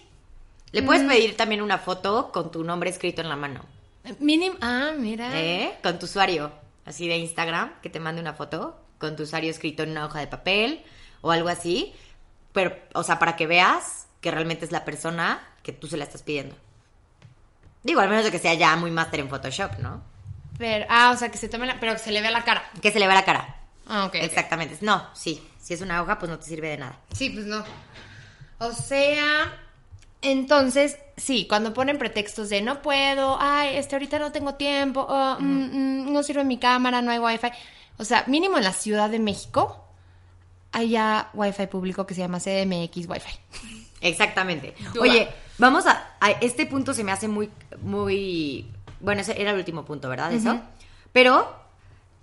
Le 0.72 0.82
puedes 0.82 1.02
pedir 1.04 1.34
también 1.34 1.62
una 1.62 1.78
foto 1.78 2.30
con 2.30 2.50
tu 2.50 2.62
nombre 2.62 2.90
escrito 2.90 3.22
en 3.22 3.30
la 3.30 3.36
mano. 3.36 3.64
Mínimo. 4.18 4.56
Ah, 4.60 4.92
mira. 4.96 5.30
¿Eh? 5.38 5.78
Con 5.82 5.98
tu 5.98 6.06
usuario, 6.06 6.52
así 6.84 7.08
de 7.08 7.16
Instagram, 7.16 7.80
que 7.80 7.90
te 7.90 8.00
mande 8.00 8.20
una 8.20 8.34
foto 8.34 8.80
con 8.98 9.16
tu 9.16 9.24
usuario 9.24 9.50
escrito 9.50 9.82
en 9.82 9.90
una 9.90 10.06
hoja 10.06 10.20
de 10.20 10.26
papel 10.26 10.84
o 11.20 11.30
algo 11.30 11.48
así. 11.48 11.94
Pero, 12.52 12.76
o 12.94 13.02
sea, 13.02 13.18
para 13.18 13.36
que 13.36 13.46
veas 13.46 14.06
que 14.20 14.30
realmente 14.30 14.64
es 14.64 14.72
la 14.72 14.84
persona 14.84 15.46
que 15.62 15.72
tú 15.72 15.86
se 15.86 15.96
la 15.96 16.04
estás 16.04 16.22
pidiendo. 16.22 16.56
Digo, 17.82 18.00
al 18.00 18.08
menos 18.08 18.24
de 18.24 18.30
que 18.30 18.38
sea 18.38 18.54
ya 18.54 18.74
muy 18.76 18.90
máster 18.90 19.20
en 19.20 19.28
Photoshop, 19.28 19.78
¿no? 19.78 20.02
Pero, 20.58 20.86
ah, 20.88 21.12
o 21.14 21.18
sea, 21.18 21.30
que 21.30 21.38
se 21.38 21.48
tome 21.48 21.66
la. 21.66 21.78
Pero 21.78 21.92
que 21.92 21.98
se 21.98 22.12
le 22.12 22.20
vea 22.20 22.30
la 22.30 22.44
cara. 22.44 22.68
Que 22.80 22.90
se 22.90 22.98
le 22.98 23.06
vea 23.06 23.14
la 23.14 23.24
cara. 23.24 23.56
Ah, 23.86 24.06
ok. 24.06 24.14
Exactamente. 24.16 24.78
No, 24.80 25.06
sí. 25.14 25.46
Si 25.60 25.74
es 25.74 25.80
una 25.80 26.02
hoja, 26.02 26.18
pues 26.18 26.30
no 26.30 26.38
te 26.38 26.46
sirve 26.46 26.70
de 26.70 26.78
nada. 26.78 26.98
Sí, 27.12 27.30
pues 27.30 27.46
no. 27.46 27.64
O 28.58 28.72
sea, 28.72 29.52
entonces, 30.22 30.96
sí, 31.16 31.46
cuando 31.48 31.72
ponen 31.74 31.98
pretextos 31.98 32.48
de 32.48 32.60
no 32.62 32.82
puedo, 32.82 33.38
ay, 33.40 33.76
este 33.76 33.94
ahorita 33.96 34.18
no 34.18 34.32
tengo 34.32 34.54
tiempo, 34.54 35.06
oh, 35.08 35.36
mm, 35.38 35.44
mm, 36.06 36.12
no 36.12 36.22
sirve 36.22 36.44
mi 36.44 36.58
cámara, 36.58 37.02
no 37.02 37.10
hay 37.10 37.18
wifi. 37.18 37.48
O 37.98 38.04
sea, 38.04 38.24
mínimo 38.26 38.58
en 38.58 38.64
la 38.64 38.72
Ciudad 38.72 39.08
de 39.10 39.18
México 39.18 39.82
hay 40.72 40.90
ya 40.90 41.30
wifi 41.32 41.66
público 41.68 42.06
que 42.06 42.14
se 42.14 42.20
llama 42.20 42.38
CDMX 42.40 43.08
Wi-Fi. 43.08 43.38
Exactamente. 44.02 44.74
Oye, 45.00 45.24
va. 45.24 45.30
vamos 45.58 45.86
a, 45.86 46.16
a- 46.20 46.32
Este 46.32 46.66
punto 46.66 46.92
se 46.92 47.02
me 47.02 47.12
hace 47.12 47.28
muy, 47.28 47.50
muy... 47.80 48.70
Bueno, 49.00 49.22
ese 49.22 49.40
era 49.40 49.52
el 49.52 49.56
último 49.58 49.84
punto, 49.84 50.08
¿verdad? 50.08 50.32
Eso. 50.32 50.60
Pero 51.12 51.50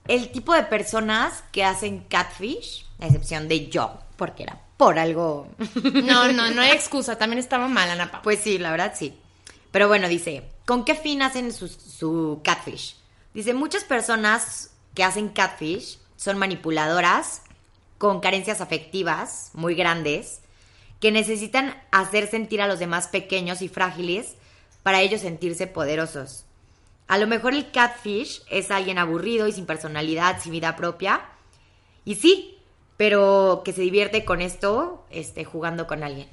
el 0.07 0.29
tipo 0.31 0.53
de 0.53 0.63
personas 0.63 1.43
que 1.51 1.63
hacen 1.63 2.01
catfish, 2.09 2.85
a 2.99 3.05
excepción 3.07 3.47
de 3.47 3.69
yo, 3.69 3.97
porque 4.17 4.43
era 4.43 4.59
por 4.83 4.99
algo... 4.99 5.47
No, 5.83 6.31
no, 6.31 6.51
no 6.51 6.61
hay 6.61 6.71
excusa, 6.71 7.17
también 7.17 7.39
estaba 7.39 7.67
mala, 7.67 7.95
Napa. 7.95 8.21
Pues 8.21 8.39
sí, 8.39 8.57
la 8.57 8.71
verdad 8.71 8.93
sí. 8.95 9.17
Pero 9.71 9.87
bueno, 9.87 10.07
dice, 10.07 10.43
¿con 10.65 10.85
qué 10.85 10.95
fin 10.95 11.21
hacen 11.21 11.53
su, 11.53 11.67
su 11.67 12.41
catfish? 12.43 12.97
Dice, 13.33 13.53
muchas 13.53 13.83
personas 13.83 14.71
que 14.93 15.03
hacen 15.03 15.29
catfish 15.29 15.97
son 16.15 16.37
manipuladoras, 16.37 17.41
con 17.97 18.19
carencias 18.19 18.61
afectivas 18.61 19.51
muy 19.53 19.75
grandes, 19.75 20.41
que 20.99 21.11
necesitan 21.11 21.81
hacer 21.91 22.29
sentir 22.29 22.61
a 22.61 22.67
los 22.67 22.79
demás 22.79 23.07
pequeños 23.07 23.61
y 23.61 23.69
frágiles 23.69 24.35
para 24.83 25.01
ellos 25.01 25.21
sentirse 25.21 25.67
poderosos. 25.67 26.45
A 27.07 27.17
lo 27.17 27.27
mejor 27.27 27.53
el 27.53 27.71
catfish 27.71 28.41
es 28.49 28.71
alguien 28.71 28.97
aburrido 28.97 29.47
y 29.47 29.53
sin 29.53 29.65
personalidad, 29.65 30.41
sin 30.41 30.51
vida 30.51 30.75
propia. 30.75 31.21
Y 32.05 32.15
sí, 32.15 32.52
pero 33.03 33.63
que 33.65 33.73
se 33.73 33.81
divierte 33.81 34.23
con 34.23 34.39
esto, 34.39 35.05
este, 35.09 35.43
jugando 35.43 35.87
con 35.87 36.03
alguien. 36.03 36.29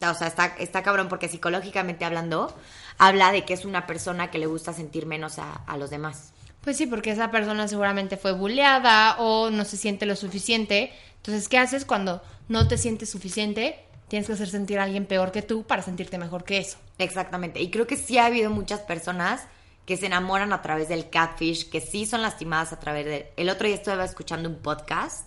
O 0.00 0.14
sea, 0.14 0.28
está, 0.28 0.56
está 0.58 0.82
cabrón 0.82 1.10
porque 1.10 1.28
psicológicamente 1.28 2.06
hablando, 2.06 2.50
habla 2.96 3.32
de 3.32 3.44
que 3.44 3.52
es 3.52 3.66
una 3.66 3.86
persona 3.86 4.30
que 4.30 4.38
le 4.38 4.46
gusta 4.46 4.72
sentir 4.72 5.04
menos 5.04 5.38
a, 5.38 5.52
a 5.66 5.76
los 5.76 5.90
demás. 5.90 6.32
Pues 6.62 6.78
sí, 6.78 6.86
porque 6.86 7.10
esa 7.10 7.30
persona 7.30 7.68
seguramente 7.68 8.16
fue 8.16 8.32
bulleada 8.32 9.16
o 9.18 9.50
no 9.50 9.66
se 9.66 9.76
siente 9.76 10.06
lo 10.06 10.16
suficiente. 10.16 10.90
Entonces, 11.16 11.46
¿qué 11.46 11.58
haces 11.58 11.84
cuando 11.84 12.22
no 12.48 12.66
te 12.66 12.78
sientes 12.78 13.10
suficiente? 13.10 13.78
Tienes 14.08 14.26
que 14.26 14.32
hacer 14.32 14.48
sentir 14.48 14.78
a 14.78 14.84
alguien 14.84 15.04
peor 15.04 15.32
que 15.32 15.42
tú 15.42 15.64
para 15.64 15.82
sentirte 15.82 16.16
mejor 16.16 16.44
que 16.44 16.56
eso. 16.56 16.78
Exactamente. 16.96 17.60
Y 17.60 17.70
creo 17.70 17.86
que 17.86 17.98
sí 17.98 18.16
ha 18.16 18.24
habido 18.24 18.48
muchas 18.48 18.80
personas 18.80 19.42
que 19.90 19.96
se 19.96 20.06
enamoran 20.06 20.52
a 20.52 20.62
través 20.62 20.88
del 20.88 21.10
catfish, 21.10 21.68
que 21.68 21.80
sí 21.80 22.06
son 22.06 22.22
lastimadas 22.22 22.72
a 22.72 22.78
través 22.78 23.06
de... 23.06 23.32
El 23.36 23.50
otro 23.50 23.66
día 23.66 23.74
estaba 23.74 24.04
escuchando 24.04 24.48
un 24.48 24.54
podcast 24.54 25.26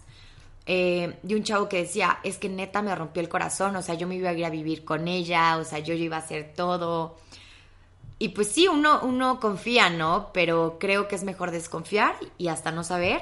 eh, 0.65 1.19
de 1.21 1.35
un 1.35 1.43
chavo 1.43 1.67
que 1.67 1.79
decía, 1.79 2.19
es 2.23 2.37
que 2.37 2.47
neta 2.47 2.81
me 2.81 2.95
rompió 2.95 3.21
el 3.21 3.27
corazón, 3.27 3.75
o 3.75 3.81
sea, 3.81 3.95
yo 3.95 4.07
me 4.07 4.15
iba 4.15 4.29
a 4.29 4.33
ir 4.33 4.45
a 4.45 4.49
vivir 4.49 4.85
con 4.85 5.09
ella, 5.09 5.57
o 5.57 5.65
sea, 5.65 5.79
yo 5.79 5.93
iba 5.93 6.15
a 6.15 6.19
hacer 6.19 6.53
todo. 6.55 7.17
Y 8.19 8.29
pues 8.29 8.53
sí, 8.53 8.69
uno, 8.69 9.01
uno 9.03 9.41
confía, 9.41 9.89
¿no? 9.89 10.29
Pero 10.33 10.77
creo 10.79 11.09
que 11.09 11.15
es 11.15 11.25
mejor 11.25 11.51
desconfiar 11.51 12.15
y 12.37 12.47
hasta 12.47 12.71
no 12.71 12.85
saber. 12.85 13.21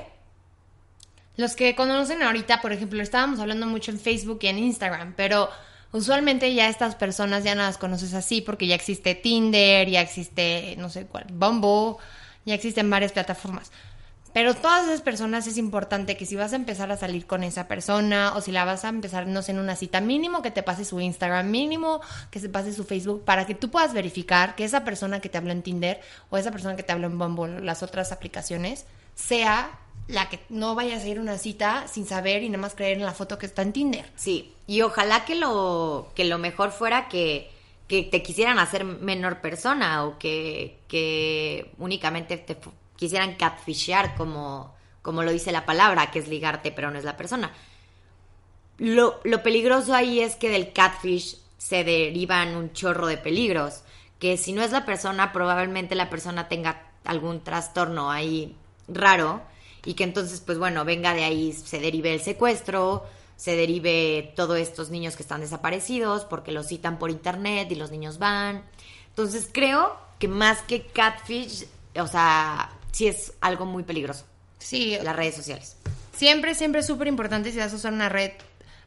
Los 1.38 1.56
que 1.56 1.74
conocen 1.74 2.22
ahorita, 2.22 2.62
por 2.62 2.72
ejemplo, 2.72 3.02
estábamos 3.02 3.40
hablando 3.40 3.66
mucho 3.66 3.90
en 3.90 4.00
Facebook 4.00 4.38
y 4.44 4.48
en 4.48 4.60
Instagram, 4.60 5.16
pero 5.18 5.50
usualmente 5.92 6.54
ya 6.54 6.70
estas 6.70 6.96
personas 6.96 7.44
ya 7.44 7.56
no 7.56 7.64
las 7.64 7.78
conoces 7.78 8.14
así 8.14 8.42
porque 8.42 8.68
ya 8.68 8.76
existe 8.76 9.16
Tinder, 9.16 9.90
ya 9.90 10.02
existe, 10.02 10.76
no 10.78 10.90
sé 10.90 11.06
cuál, 11.06 11.26
Bumble, 11.32 12.02
ya 12.46 12.56
existen 12.56 12.90
varias 12.90 13.12
plataformas. 13.12 13.72
Pero 14.34 14.54
todas 14.54 14.86
esas 14.86 15.02
personas 15.02 15.46
es 15.48 15.58
importante 15.58 16.16
que 16.16 16.26
si 16.26 16.38
vas 16.38 16.54
a 16.54 16.56
empezar 16.56 16.90
a 16.92 16.98
salir 16.98 17.28
con 17.28 17.44
esa 17.44 17.68
persona 17.68 18.34
o 18.36 18.40
si 18.40 18.54
la 18.54 18.64
vas 18.64 18.86
a 18.86 18.90
empezar, 18.90 19.28
no 19.28 19.42
sé, 19.42 19.52
en 19.52 19.60
una 19.60 19.76
cita, 19.76 20.00
mínimo 20.00 20.42
que 20.42 20.52
te 20.52 20.64
pase 20.64 20.86
su 20.86 21.02
Instagram, 21.02 21.50
mínimo 21.50 22.00
que 22.30 22.40
se 22.40 22.48
pase 22.48 22.72
su 22.72 22.86
Facebook, 22.86 23.26
para 23.26 23.46
que 23.46 23.56
tú 23.56 23.70
puedas 23.70 23.94
verificar 23.94 24.56
que 24.56 24.64
esa 24.64 24.86
persona 24.86 25.20
que 25.20 25.28
te 25.28 25.38
habló 25.38 25.52
en 25.52 25.62
Tinder 25.62 26.00
o 26.30 26.38
esa 26.38 26.52
persona 26.52 26.78
que 26.78 26.84
te 26.84 26.94
habló 26.94 27.08
en 27.08 27.18
Bumble 27.18 27.60
las 27.60 27.84
otras 27.84 28.14
aplicaciones 28.14 28.86
sea 29.16 29.78
la 30.12 30.30
que 30.30 30.40
no 30.50 30.76
vayas 30.76 31.04
a 31.04 31.08
ir 31.08 31.20
una 31.20 31.38
cita 31.38 31.88
sin 31.88 32.06
saber 32.06 32.44
y 32.44 32.50
nada 32.50 32.62
más 32.62 32.76
creer 32.76 32.98
en 32.98 33.06
la 33.06 33.14
foto 33.14 33.38
que 33.38 33.46
está 33.46 33.62
en 33.62 33.74
Tinder. 33.74 34.06
Sí, 34.16 34.54
y 34.68 34.82
ojalá 34.82 35.26
que 35.26 35.36
lo, 35.36 36.12
que 36.16 36.26
lo 36.26 36.38
mejor 36.38 36.72
fuera 36.72 37.08
que, 37.08 37.50
que 37.88 38.04
te 38.04 38.22
quisieran 38.22 38.60
hacer 38.60 38.84
menor 38.84 39.42
persona 39.42 40.06
o 40.06 40.18
que, 40.18 40.80
que 40.88 41.72
únicamente 41.78 42.38
te 42.38 42.58
quisieran 42.96 43.36
catfishear 43.36 44.16
como, 44.16 44.76
como 45.02 45.24
lo 45.24 45.32
dice 45.32 45.52
la 45.52 45.66
palabra, 45.66 46.12
que 46.12 46.20
es 46.20 46.28
ligarte, 46.28 46.72
pero 46.72 46.92
no 46.92 47.00
es 47.00 47.06
la 47.06 47.18
persona. 47.18 47.52
Lo, 48.78 49.20
lo 49.24 49.44
peligroso 49.44 49.94
ahí 49.94 50.20
es 50.20 50.36
que 50.36 50.50
del 50.50 50.74
catfish 50.74 51.38
se 51.58 51.84
derivan 51.84 52.56
un 52.56 52.74
chorro 52.74 53.08
de 53.08 53.18
peligros, 53.18 53.84
que 54.20 54.38
si 54.38 54.54
no 54.54 54.62
es 54.62 54.72
la 54.72 54.86
persona, 54.86 55.32
probablemente 55.32 55.96
la 55.96 56.10
persona 56.10 56.48
tenga 56.48 56.92
algún 57.04 57.44
trastorno 57.44 58.12
ahí 58.12 58.56
raro 58.88 59.42
y 59.86 59.94
que 59.96 60.04
entonces, 60.04 60.42
pues 60.42 60.58
bueno, 60.58 60.86
venga 60.86 61.14
de 61.14 61.24
ahí, 61.24 61.54
se 61.54 61.80
derive 61.80 62.14
el 62.14 62.22
secuestro, 62.22 63.06
se 63.36 63.56
derive 63.56 64.34
todos 64.36 64.60
estos 64.60 64.90
niños 64.90 65.16
que 65.16 65.24
están 65.24 65.42
desaparecidos 65.42 66.26
porque 66.26 66.52
los 66.52 66.68
citan 66.68 67.00
por 67.00 67.10
internet 67.10 67.72
y 67.72 67.76
los 67.76 67.92
niños 67.92 68.20
van. 68.20 68.64
Entonces 69.10 69.50
creo 69.52 69.98
que 70.20 70.28
más 70.28 70.62
que 70.62 70.86
catfish, 70.86 71.66
o 71.96 72.08
sea, 72.08 72.72
sí 72.92 73.08
es 73.08 73.34
algo 73.42 73.66
muy 73.66 73.84
peligroso, 73.84 74.26
Sí, 74.60 74.96
las 75.02 75.16
redes 75.16 75.36
sociales. 75.36 75.76
Siempre, 76.16 76.54
siempre 76.54 76.82
es 76.82 76.88
súper 76.88 77.08
importante 77.08 77.52
si 77.52 77.58
vas 77.58 77.74
a 77.74 77.76
usar 77.76 77.94
una 77.94 78.10
red 78.10 78.32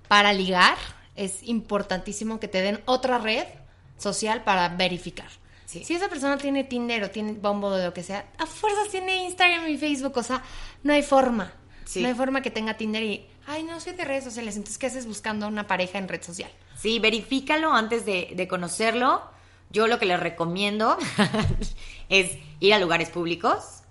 para 0.06 0.32
ligar, 0.32 0.76
es 1.16 1.42
importantísimo 1.42 2.38
que 2.38 2.46
te 2.46 2.62
den 2.62 2.80
otra 2.84 3.18
red 3.18 3.46
social 3.98 4.44
para 4.44 4.68
verificar. 4.68 5.28
Sí. 5.74 5.84
Si 5.84 5.94
esa 5.94 6.08
persona 6.08 6.38
tiene 6.38 6.64
Tinder 6.64 7.04
o 7.04 7.10
tiene 7.10 7.32
Bumble 7.32 7.68
o 7.68 7.84
lo 7.84 7.92
que 7.94 8.02
sea, 8.02 8.26
a 8.38 8.46
fuerzas 8.46 8.88
tiene 8.90 9.24
Instagram 9.24 9.68
y 9.68 9.76
Facebook, 9.76 10.16
o 10.16 10.22
sea, 10.22 10.42
no 10.82 10.92
hay 10.92 11.02
forma. 11.02 11.52
Sí. 11.84 12.00
No 12.00 12.08
hay 12.08 12.14
forma 12.14 12.40
que 12.40 12.50
tenga 12.50 12.76
Tinder 12.76 13.02
y, 13.02 13.26
ay, 13.46 13.62
no, 13.62 13.78
siete 13.80 14.04
redes 14.04 14.24
sociales, 14.24 14.56
entonces, 14.56 14.78
¿qué 14.78 14.86
haces 14.86 15.06
buscando 15.06 15.46
una 15.46 15.66
pareja 15.66 15.98
en 15.98 16.08
red 16.08 16.22
social? 16.22 16.50
Sí, 16.76 16.98
verifícalo 16.98 17.72
antes 17.72 18.06
de, 18.06 18.32
de 18.34 18.48
conocerlo. 18.48 19.22
Yo 19.70 19.86
lo 19.86 19.98
que 19.98 20.06
les 20.06 20.20
recomiendo 20.20 20.96
es 22.08 22.38
ir 22.60 22.72
a 22.74 22.78
lugares 22.78 23.10
públicos, 23.10 23.82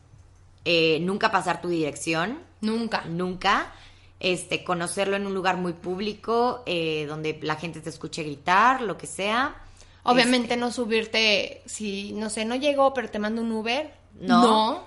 eh, 0.66 1.00
nunca 1.02 1.32
pasar 1.32 1.62
tu 1.62 1.68
dirección, 1.70 2.40
Nunca. 2.62 3.04
nunca. 3.06 3.74
Este, 4.20 4.64
conocerlo 4.64 5.18
en 5.18 5.28
un 5.28 5.34
lugar 5.34 5.58
muy 5.58 5.74
público, 5.74 6.64
eh, 6.66 7.06
donde 7.08 7.38
la 7.42 7.58
gente 7.58 7.82
te 7.82 7.90
escuche 7.90 8.24
gritar, 8.24 8.82
lo 8.82 8.98
que 8.98 9.06
sea. 9.06 9.54
Obviamente 10.04 10.58
no 10.58 10.72
subirte, 10.72 11.62
si, 11.66 12.12
no 12.14 12.30
sé, 12.30 12.46
no 12.46 12.56
llegó, 12.56 12.94
pero 12.94 13.10
te 13.10 13.20
mando 13.20 13.42
un 13.42 13.52
Uber. 13.52 13.92
No. 14.20 14.42
No. 14.42 14.84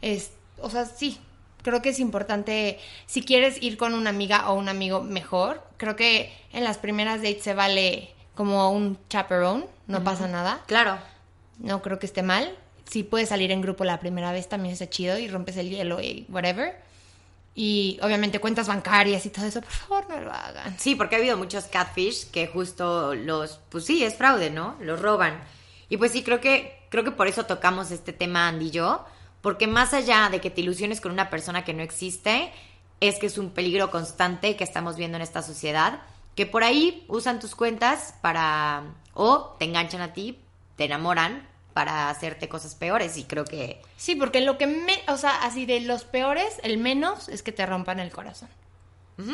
Es, 0.00 0.32
o 0.60 0.70
sea, 0.70 0.86
sí. 0.86 1.18
Creo 1.62 1.80
que 1.80 1.90
es 1.90 2.00
importante, 2.00 2.80
si 3.06 3.22
quieres 3.22 3.62
ir 3.62 3.76
con 3.76 3.94
una 3.94 4.10
amiga 4.10 4.50
o 4.50 4.54
un 4.54 4.68
amigo 4.68 5.02
mejor, 5.02 5.62
creo 5.76 5.94
que 5.94 6.32
en 6.52 6.64
las 6.64 6.78
primeras 6.78 7.22
dates 7.22 7.44
se 7.44 7.54
vale 7.54 8.10
como 8.34 8.70
un 8.70 8.98
chaperone, 9.08 9.66
no 9.86 10.02
pasa 10.02 10.26
nada. 10.26 10.60
Claro. 10.66 10.98
No 11.58 11.82
creo 11.82 11.98
que 11.98 12.06
esté 12.06 12.22
mal. 12.22 12.56
Si 12.90 13.04
puedes 13.04 13.28
salir 13.28 13.52
en 13.52 13.60
grupo 13.60 13.84
la 13.84 14.00
primera 14.00 14.32
vez 14.32 14.48
también 14.48 14.72
está 14.72 14.90
chido 14.90 15.18
y 15.18 15.28
rompes 15.28 15.56
el 15.56 15.70
hielo 15.70 16.00
y 16.00 16.26
whatever. 16.28 16.74
Y 17.54 17.98
obviamente 18.02 18.40
cuentas 18.40 18.66
bancarias 18.66 19.26
y 19.26 19.30
todo 19.30 19.44
eso, 19.44 19.60
por 19.60 19.70
favor 19.70 20.06
no 20.08 20.20
lo 20.20 20.32
hagan. 20.32 20.78
Sí, 20.78 20.94
porque 20.94 21.16
ha 21.16 21.18
habido 21.18 21.36
muchos 21.36 21.64
catfish 21.64 22.30
que 22.30 22.46
justo 22.46 23.14
los, 23.14 23.60
pues 23.68 23.84
sí, 23.84 24.02
es 24.02 24.14
fraude, 24.14 24.50
¿no? 24.50 24.76
Los 24.80 25.00
roban. 25.00 25.38
Y 25.90 25.98
pues 25.98 26.12
sí, 26.12 26.22
creo 26.22 26.40
que, 26.40 26.86
creo 26.88 27.04
que 27.04 27.10
por 27.10 27.26
eso 27.26 27.44
tocamos 27.44 27.90
este 27.90 28.14
tema 28.14 28.48
Andy 28.48 28.68
y 28.68 28.70
yo, 28.70 29.04
porque 29.42 29.66
más 29.66 29.92
allá 29.92 30.30
de 30.30 30.40
que 30.40 30.48
te 30.48 30.62
ilusiones 30.62 31.02
con 31.02 31.12
una 31.12 31.28
persona 31.28 31.64
que 31.64 31.74
no 31.74 31.82
existe, 31.82 32.50
es 33.00 33.18
que 33.18 33.26
es 33.26 33.36
un 33.36 33.50
peligro 33.50 33.90
constante 33.90 34.56
que 34.56 34.64
estamos 34.64 34.96
viendo 34.96 35.16
en 35.16 35.22
esta 35.22 35.42
sociedad, 35.42 36.00
que 36.34 36.46
por 36.46 36.64
ahí 36.64 37.04
usan 37.08 37.40
tus 37.40 37.54
cuentas 37.54 38.14
para, 38.22 38.84
o 39.12 39.56
te 39.58 39.66
enganchan 39.66 40.00
a 40.00 40.14
ti, 40.14 40.38
te 40.76 40.84
enamoran 40.84 41.46
para 41.72 42.10
hacerte 42.10 42.48
cosas 42.48 42.74
peores 42.74 43.16
y 43.16 43.24
creo 43.24 43.44
que 43.44 43.80
Sí, 43.96 44.14
porque 44.14 44.40
lo 44.40 44.58
que 44.58 44.66
me, 44.66 45.02
o 45.08 45.16
sea, 45.16 45.42
así 45.42 45.66
de 45.66 45.80
los 45.80 46.04
peores, 46.04 46.58
el 46.62 46.78
menos 46.78 47.28
es 47.28 47.42
que 47.42 47.52
te 47.52 47.66
rompan 47.66 48.00
el 48.00 48.10
corazón. 48.10 48.48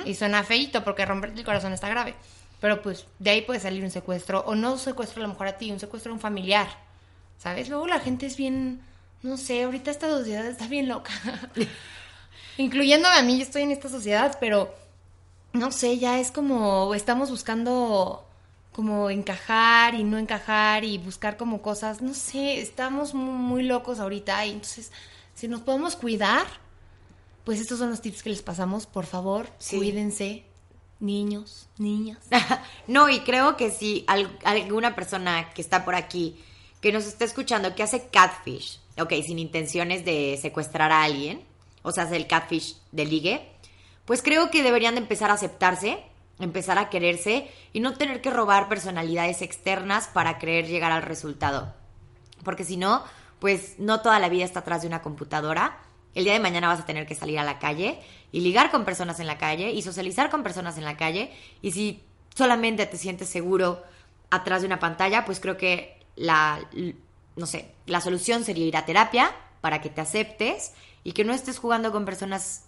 Y 0.04 0.16
suena 0.16 0.44
feito 0.44 0.84
porque 0.84 1.06
romperte 1.06 1.38
el 1.38 1.46
corazón 1.46 1.72
está 1.72 1.88
grave. 1.88 2.14
Pero 2.60 2.82
pues 2.82 3.06
de 3.18 3.30
ahí 3.30 3.42
puede 3.42 3.60
salir 3.60 3.82
un 3.84 3.90
secuestro, 3.90 4.40
o 4.40 4.54
no 4.54 4.72
un 4.72 4.78
secuestro 4.78 5.22
a 5.22 5.26
lo 5.26 5.32
mejor 5.32 5.46
a 5.46 5.56
ti, 5.56 5.70
un 5.70 5.80
secuestro 5.80 6.10
a 6.10 6.14
un 6.14 6.20
familiar, 6.20 6.68
¿sabes? 7.38 7.68
Luego 7.68 7.86
la 7.86 8.00
gente 8.00 8.26
es 8.26 8.36
bien, 8.36 8.82
no 9.22 9.36
sé, 9.36 9.62
ahorita 9.62 9.90
esta 9.90 10.08
sociedad 10.08 10.44
está 10.44 10.66
bien 10.66 10.88
loca. 10.88 11.12
Incluyéndome 12.58 13.14
a 13.14 13.22
mí, 13.22 13.36
yo 13.36 13.44
estoy 13.44 13.62
en 13.62 13.70
esta 13.70 13.88
sociedad, 13.88 14.36
pero 14.40 14.74
no 15.52 15.70
sé, 15.70 15.98
ya 15.98 16.18
es 16.18 16.32
como 16.32 16.94
estamos 16.94 17.30
buscando 17.30 18.27
como 18.78 19.10
encajar 19.10 19.96
y 19.96 20.04
no 20.04 20.18
encajar 20.18 20.84
y 20.84 20.98
buscar 20.98 21.36
como 21.36 21.60
cosas, 21.62 22.00
no 22.00 22.14
sé, 22.14 22.60
estamos 22.60 23.12
muy, 23.12 23.32
muy 23.34 23.62
locos 23.64 23.98
ahorita 23.98 24.46
y 24.46 24.52
entonces 24.52 24.92
si 25.34 25.48
nos 25.48 25.62
podemos 25.62 25.96
cuidar, 25.96 26.46
pues 27.42 27.58
estos 27.58 27.80
son 27.80 27.90
los 27.90 28.00
tips 28.00 28.22
que 28.22 28.30
les 28.30 28.40
pasamos, 28.40 28.86
por 28.86 29.04
favor, 29.04 29.48
Sí. 29.58 29.78
cuídense, 29.78 30.44
niños, 31.00 31.68
niñas. 31.76 32.18
no, 32.86 33.08
y 33.08 33.18
creo 33.22 33.56
que 33.56 33.72
si 33.72 34.04
al- 34.06 34.38
alguna 34.44 34.94
persona 34.94 35.50
que 35.54 35.60
está 35.60 35.84
por 35.84 35.96
aquí, 35.96 36.40
que 36.80 36.92
nos 36.92 37.04
está 37.06 37.24
escuchando, 37.24 37.74
que 37.74 37.82
hace 37.82 38.06
catfish, 38.10 38.78
ok, 39.00 39.12
sin 39.26 39.40
intenciones 39.40 40.04
de 40.04 40.38
secuestrar 40.40 40.92
a 40.92 41.02
alguien, 41.02 41.42
o 41.82 41.90
sea, 41.90 42.04
hace 42.04 42.14
el 42.14 42.28
catfish 42.28 42.76
de 42.92 43.04
ligue, 43.06 43.48
pues 44.04 44.22
creo 44.22 44.52
que 44.52 44.62
deberían 44.62 44.94
de 44.94 45.00
empezar 45.00 45.32
a 45.32 45.34
aceptarse, 45.34 45.98
empezar 46.40 46.78
a 46.78 46.90
quererse 46.90 47.50
y 47.72 47.80
no 47.80 47.94
tener 47.94 48.20
que 48.20 48.30
robar 48.30 48.68
personalidades 48.68 49.42
externas 49.42 50.08
para 50.08 50.38
querer 50.38 50.66
llegar 50.66 50.92
al 50.92 51.02
resultado. 51.02 51.74
Porque 52.44 52.64
si 52.64 52.76
no, 52.76 53.02
pues 53.38 53.78
no 53.78 54.00
toda 54.00 54.18
la 54.18 54.28
vida 54.28 54.44
está 54.44 54.60
atrás 54.60 54.82
de 54.82 54.88
una 54.88 55.02
computadora. 55.02 55.78
El 56.14 56.24
día 56.24 56.32
de 56.32 56.40
mañana 56.40 56.68
vas 56.68 56.80
a 56.80 56.86
tener 56.86 57.06
que 57.06 57.14
salir 57.14 57.38
a 57.38 57.44
la 57.44 57.58
calle 57.58 58.00
y 58.32 58.40
ligar 58.40 58.70
con 58.70 58.84
personas 58.84 59.20
en 59.20 59.26
la 59.26 59.38
calle 59.38 59.72
y 59.72 59.82
socializar 59.82 60.30
con 60.30 60.42
personas 60.42 60.78
en 60.78 60.84
la 60.84 60.96
calle. 60.96 61.32
Y 61.62 61.72
si 61.72 62.02
solamente 62.34 62.86
te 62.86 62.96
sientes 62.96 63.28
seguro 63.28 63.82
atrás 64.30 64.62
de 64.62 64.66
una 64.66 64.78
pantalla, 64.78 65.24
pues 65.24 65.40
creo 65.40 65.56
que 65.56 65.98
la, 66.16 66.60
no 67.36 67.46
sé, 67.46 67.72
la 67.86 68.00
solución 68.00 68.44
sería 68.44 68.66
ir 68.66 68.76
a 68.76 68.84
terapia 68.84 69.34
para 69.60 69.80
que 69.80 69.90
te 69.90 70.00
aceptes 70.00 70.72
y 71.04 71.12
que 71.12 71.24
no 71.24 71.32
estés 71.32 71.58
jugando 71.58 71.92
con 71.92 72.04
personas 72.04 72.64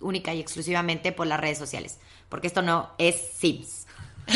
única 0.00 0.34
y 0.34 0.40
exclusivamente 0.40 1.12
por 1.12 1.26
las 1.26 1.40
redes 1.40 1.58
sociales. 1.58 1.98
Porque 2.28 2.46
esto 2.46 2.62
no 2.62 2.90
es 2.98 3.16
Sims. 3.36 3.86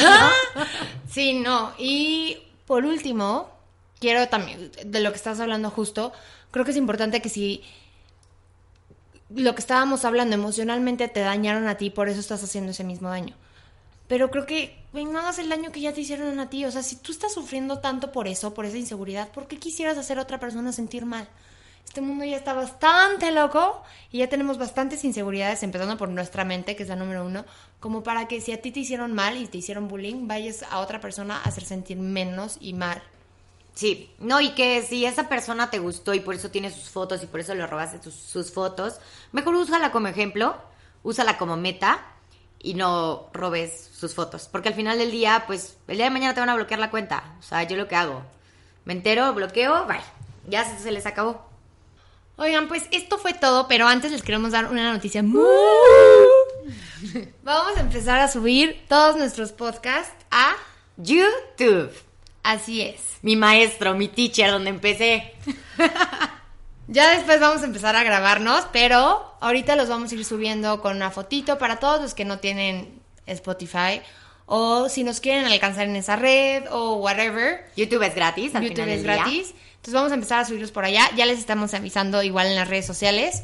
Sí, 1.11 1.41
no. 1.41 1.73
Y 1.79 2.37
por 2.67 2.85
último, 2.85 3.49
quiero 3.99 4.29
también, 4.29 4.71
de 4.85 5.01
lo 5.01 5.11
que 5.11 5.17
estás 5.17 5.41
hablando 5.41 5.71
justo, 5.71 6.13
creo 6.51 6.65
que 6.65 6.73
es 6.73 6.77
importante 6.77 7.23
que 7.23 7.29
si 7.29 7.65
lo 9.31 9.55
que 9.55 9.61
estábamos 9.61 10.05
hablando 10.05 10.35
emocionalmente 10.35 11.09
te 11.09 11.21
dañaron 11.21 11.67
a 11.67 11.77
ti, 11.77 11.91
por 11.91 12.09
eso 12.09 12.21
estás 12.21 12.43
haciendo 12.43 12.73
ese 12.73 12.85
mismo 12.85 13.09
daño. 13.09 13.35
Pero 14.07 14.31
creo 14.31 14.47
que 14.47 14.79
no 14.93 15.19
hagas 15.19 15.39
el 15.39 15.49
daño 15.49 15.71
que 15.71 15.81
ya 15.81 15.93
te 15.93 16.01
hicieron 16.01 16.41
a 16.41 16.49
ti. 16.49 16.65
O 16.65 16.71
sea, 16.71 16.83
si 16.83 16.97
tú 16.97 17.13
estás 17.13 17.33
sufriendo 17.35 17.81
tanto 17.81 18.11
por 18.11 18.27
eso, 18.27 18.55
por 18.55 18.65
esa 18.65 18.79
inseguridad, 18.79 19.29
¿por 19.29 19.47
qué 19.47 19.59
quisieras 19.59 19.99
hacer 19.99 20.19
a 20.19 20.23
otra 20.23 20.41
persona 20.41 20.73
sentir 20.73 21.05
mal? 21.05 21.29
Este 21.85 22.01
mundo 22.01 22.25
ya 22.25 22.37
está 22.37 22.53
bastante 22.53 23.33
loco 23.33 23.83
y 24.13 24.19
ya 24.19 24.29
tenemos 24.29 24.59
bastantes 24.59 25.05
inseguridades, 25.05 25.63
empezando 25.63 25.97
por 25.97 26.09
nuestra 26.09 26.45
mente, 26.45 26.77
que 26.77 26.83
es 26.83 26.89
la 26.89 26.97
número 26.97 27.25
uno, 27.25 27.45
como 27.81 28.03
para 28.03 28.29
que 28.29 28.41
si 28.41 28.53
a 28.53 28.61
ti 28.61 28.71
te 28.71 28.81
hicieron 28.81 29.15
mal 29.15 29.37
y 29.37 29.47
te 29.47 29.59
hicieron 29.59 29.89
bullying, 29.89 30.29
vayas 30.29 30.65
a 30.71 30.81
otra 30.81 31.01
persona 31.01 31.39
a 31.39 31.45
hacer 31.45 31.65
sentir 31.65 31.97
menos 31.97 32.59
y 32.61 32.75
mal. 32.75 33.03
Sí, 33.75 34.13
no, 34.19 34.41
y 34.41 34.51
que 34.51 34.83
si 34.83 35.07
esa 35.07 35.29
persona 35.29 35.71
te 35.71 35.79
gustó 35.79 36.13
y 36.13 36.21
por 36.21 36.35
eso 36.35 36.51
tiene 36.51 36.71
sus 36.71 36.91
fotos 36.91 37.23
y 37.23 37.27
por 37.27 37.41
eso 37.41 37.55
le 37.55 37.67
robaste 37.67 38.11
sus, 38.11 38.51
fotos, 38.51 39.01
mejor 39.31 39.55
úsala 39.55 39.93
como 39.93 40.09
ejemplo, 40.09 40.57
úsala 41.05 41.39
como 41.39 41.57
meta 41.57 42.05
y 42.59 42.75
no 42.75 43.29
robes 43.33 43.91
sus 43.95 44.15
fotos. 44.15 44.49
Porque 44.51 44.69
al 44.69 44.75
final 44.75 44.99
del 44.99 45.13
día, 45.13 45.45
pues, 45.47 45.77
el 45.87 45.97
día 45.97 46.07
de 46.07 46.11
mañana 46.11 46.35
te 46.35 46.41
van 46.41 46.49
a 46.49 46.57
bloquear 46.57 46.81
la 46.81 46.91
cuenta. 46.91 47.37
O 47.39 47.43
sea, 47.43 47.63
yo 47.63 47.77
lo 47.77 47.87
que 47.87 47.95
hago, 47.95 48.23
me 48.85 48.95
entero, 48.95 49.33
bloqueo, 49.33 49.87
bye. 49.87 50.01
Ya 50.49 50.65
se 50.65 50.91
les 50.91 51.07
acabó. 51.07 51.48
Oigan, 52.41 52.69
pues 52.69 52.85
esto 52.93 53.19
fue 53.19 53.35
todo, 53.35 53.67
pero 53.67 53.89
antes 53.89 54.13
les 54.13 54.23
queremos 54.23 54.53
dar 54.53 54.71
una 54.71 54.93
noticia 54.93 55.25
muy... 55.25 55.43
Vamos 57.43 57.77
a 57.77 57.81
empezar 57.81 58.21
a 58.21 58.29
subir 58.29 58.85
todos 58.89 59.17
nuestros 59.17 59.51
podcasts 59.51 60.15
a... 60.31 60.55
YouTube, 60.97 61.93
Así 62.45 62.81
es. 62.81 63.01
mi 63.23 63.35
maestro, 63.35 63.95
mi 63.95 64.07
teacher, 64.09 64.51
donde 64.51 64.71
empecé. 64.71 65.35
Ya 66.91 67.11
después 67.11 67.39
vamos 67.39 67.61
a 67.61 67.67
empezar 67.67 67.97
a 67.97 68.03
grabarnos, 68.03 68.65
pero 68.73 69.37
ahorita 69.41 69.77
los 69.77 69.91
vamos 69.91 70.11
a 70.11 70.15
ir 70.15 70.25
subiendo 70.25 70.81
con 70.81 70.97
una 70.97 71.11
fotito 71.11 71.59
para 71.59 71.77
todos 71.77 72.01
los 72.01 72.15
que 72.15 72.25
no 72.25 72.39
tienen 72.39 73.03
Spotify 73.27 74.01
o 74.47 74.89
si 74.89 75.05
nos 75.05 75.21
quieren 75.21 75.45
alcanzar 75.45 75.87
en 75.87 75.97
esa 75.97 76.17
red 76.17 76.65
o 76.71 76.95
whatever. 76.95 77.67
YouTube 77.77 78.03
es 78.05 78.15
gratis, 78.15 78.55
al 78.55 78.63
YouTube 78.63 78.77
final 78.77 78.89
es 78.89 79.03
del 79.03 79.25
día. 79.25 79.43
Entonces 79.79 79.95
vamos 79.95 80.13
a 80.13 80.15
empezar 80.15 80.41
a 80.41 80.45
subirlos 80.45 80.71
por 80.71 80.85
allá. 80.85 81.09
Ya 81.17 81.27
les 81.27 81.39
estamos 81.39 81.73
avisando 81.75 82.23
igual 82.23 82.49
en 82.49 82.57
las 82.57 82.69
redes 82.69 82.87
sociales 82.87 83.43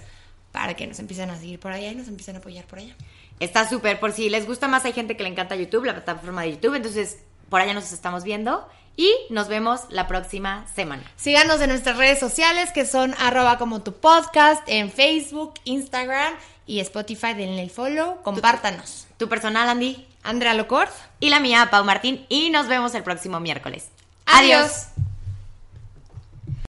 para 0.52 0.74
que 0.74 0.86
nos 0.86 0.98
empiecen 0.98 1.30
a 1.30 1.36
seguir 1.38 1.58
por 1.58 1.72
allá 1.72 1.90
y 1.90 1.94
nos 1.94 2.06
empiecen 2.06 2.36
a 2.36 2.38
apoyar 2.38 2.64
por 2.66 2.78
allá. 2.78 2.94
Está 3.40 3.68
súper, 3.68 3.98
por 3.98 4.12
si 4.12 4.30
les 4.30 4.46
gusta 4.46 4.68
más, 4.68 4.84
hay 4.84 4.92
gente 4.92 5.16
que 5.16 5.24
le 5.24 5.28
encanta 5.28 5.56
YouTube, 5.56 5.84
la 5.84 5.94
plataforma 5.94 6.42
de 6.42 6.52
YouTube, 6.52 6.74
entonces 6.74 7.18
por 7.48 7.60
allá 7.60 7.74
nos 7.74 7.92
estamos 7.92 8.22
viendo 8.22 8.68
y 8.96 9.12
nos 9.30 9.48
vemos 9.48 9.80
la 9.88 10.06
próxima 10.06 10.66
semana. 10.72 11.02
Síganos 11.16 11.60
en 11.60 11.70
nuestras 11.70 11.96
redes 11.96 12.20
sociales 12.20 12.70
que 12.72 12.86
son 12.86 13.14
arroba 13.18 13.58
como 13.58 13.82
tu 13.82 13.94
podcast 13.94 14.62
en 14.68 14.92
Facebook, 14.92 15.54
Instagram 15.64 16.34
y 16.66 16.80
Spotify. 16.80 17.34
Denle 17.34 17.62
el 17.62 17.70
follow, 17.70 18.22
compártanos. 18.22 19.06
Tu 19.16 19.28
personal, 19.28 19.68
Andy, 19.68 20.06
Andrea 20.22 20.54
Locort. 20.54 20.92
y 21.20 21.30
la 21.30 21.40
mía, 21.40 21.68
Pau 21.70 21.84
Martín, 21.84 22.24
y 22.28 22.50
nos 22.50 22.68
vemos 22.68 22.94
el 22.94 23.02
próximo 23.02 23.40
miércoles. 23.40 23.88
Adiós. 24.26 24.88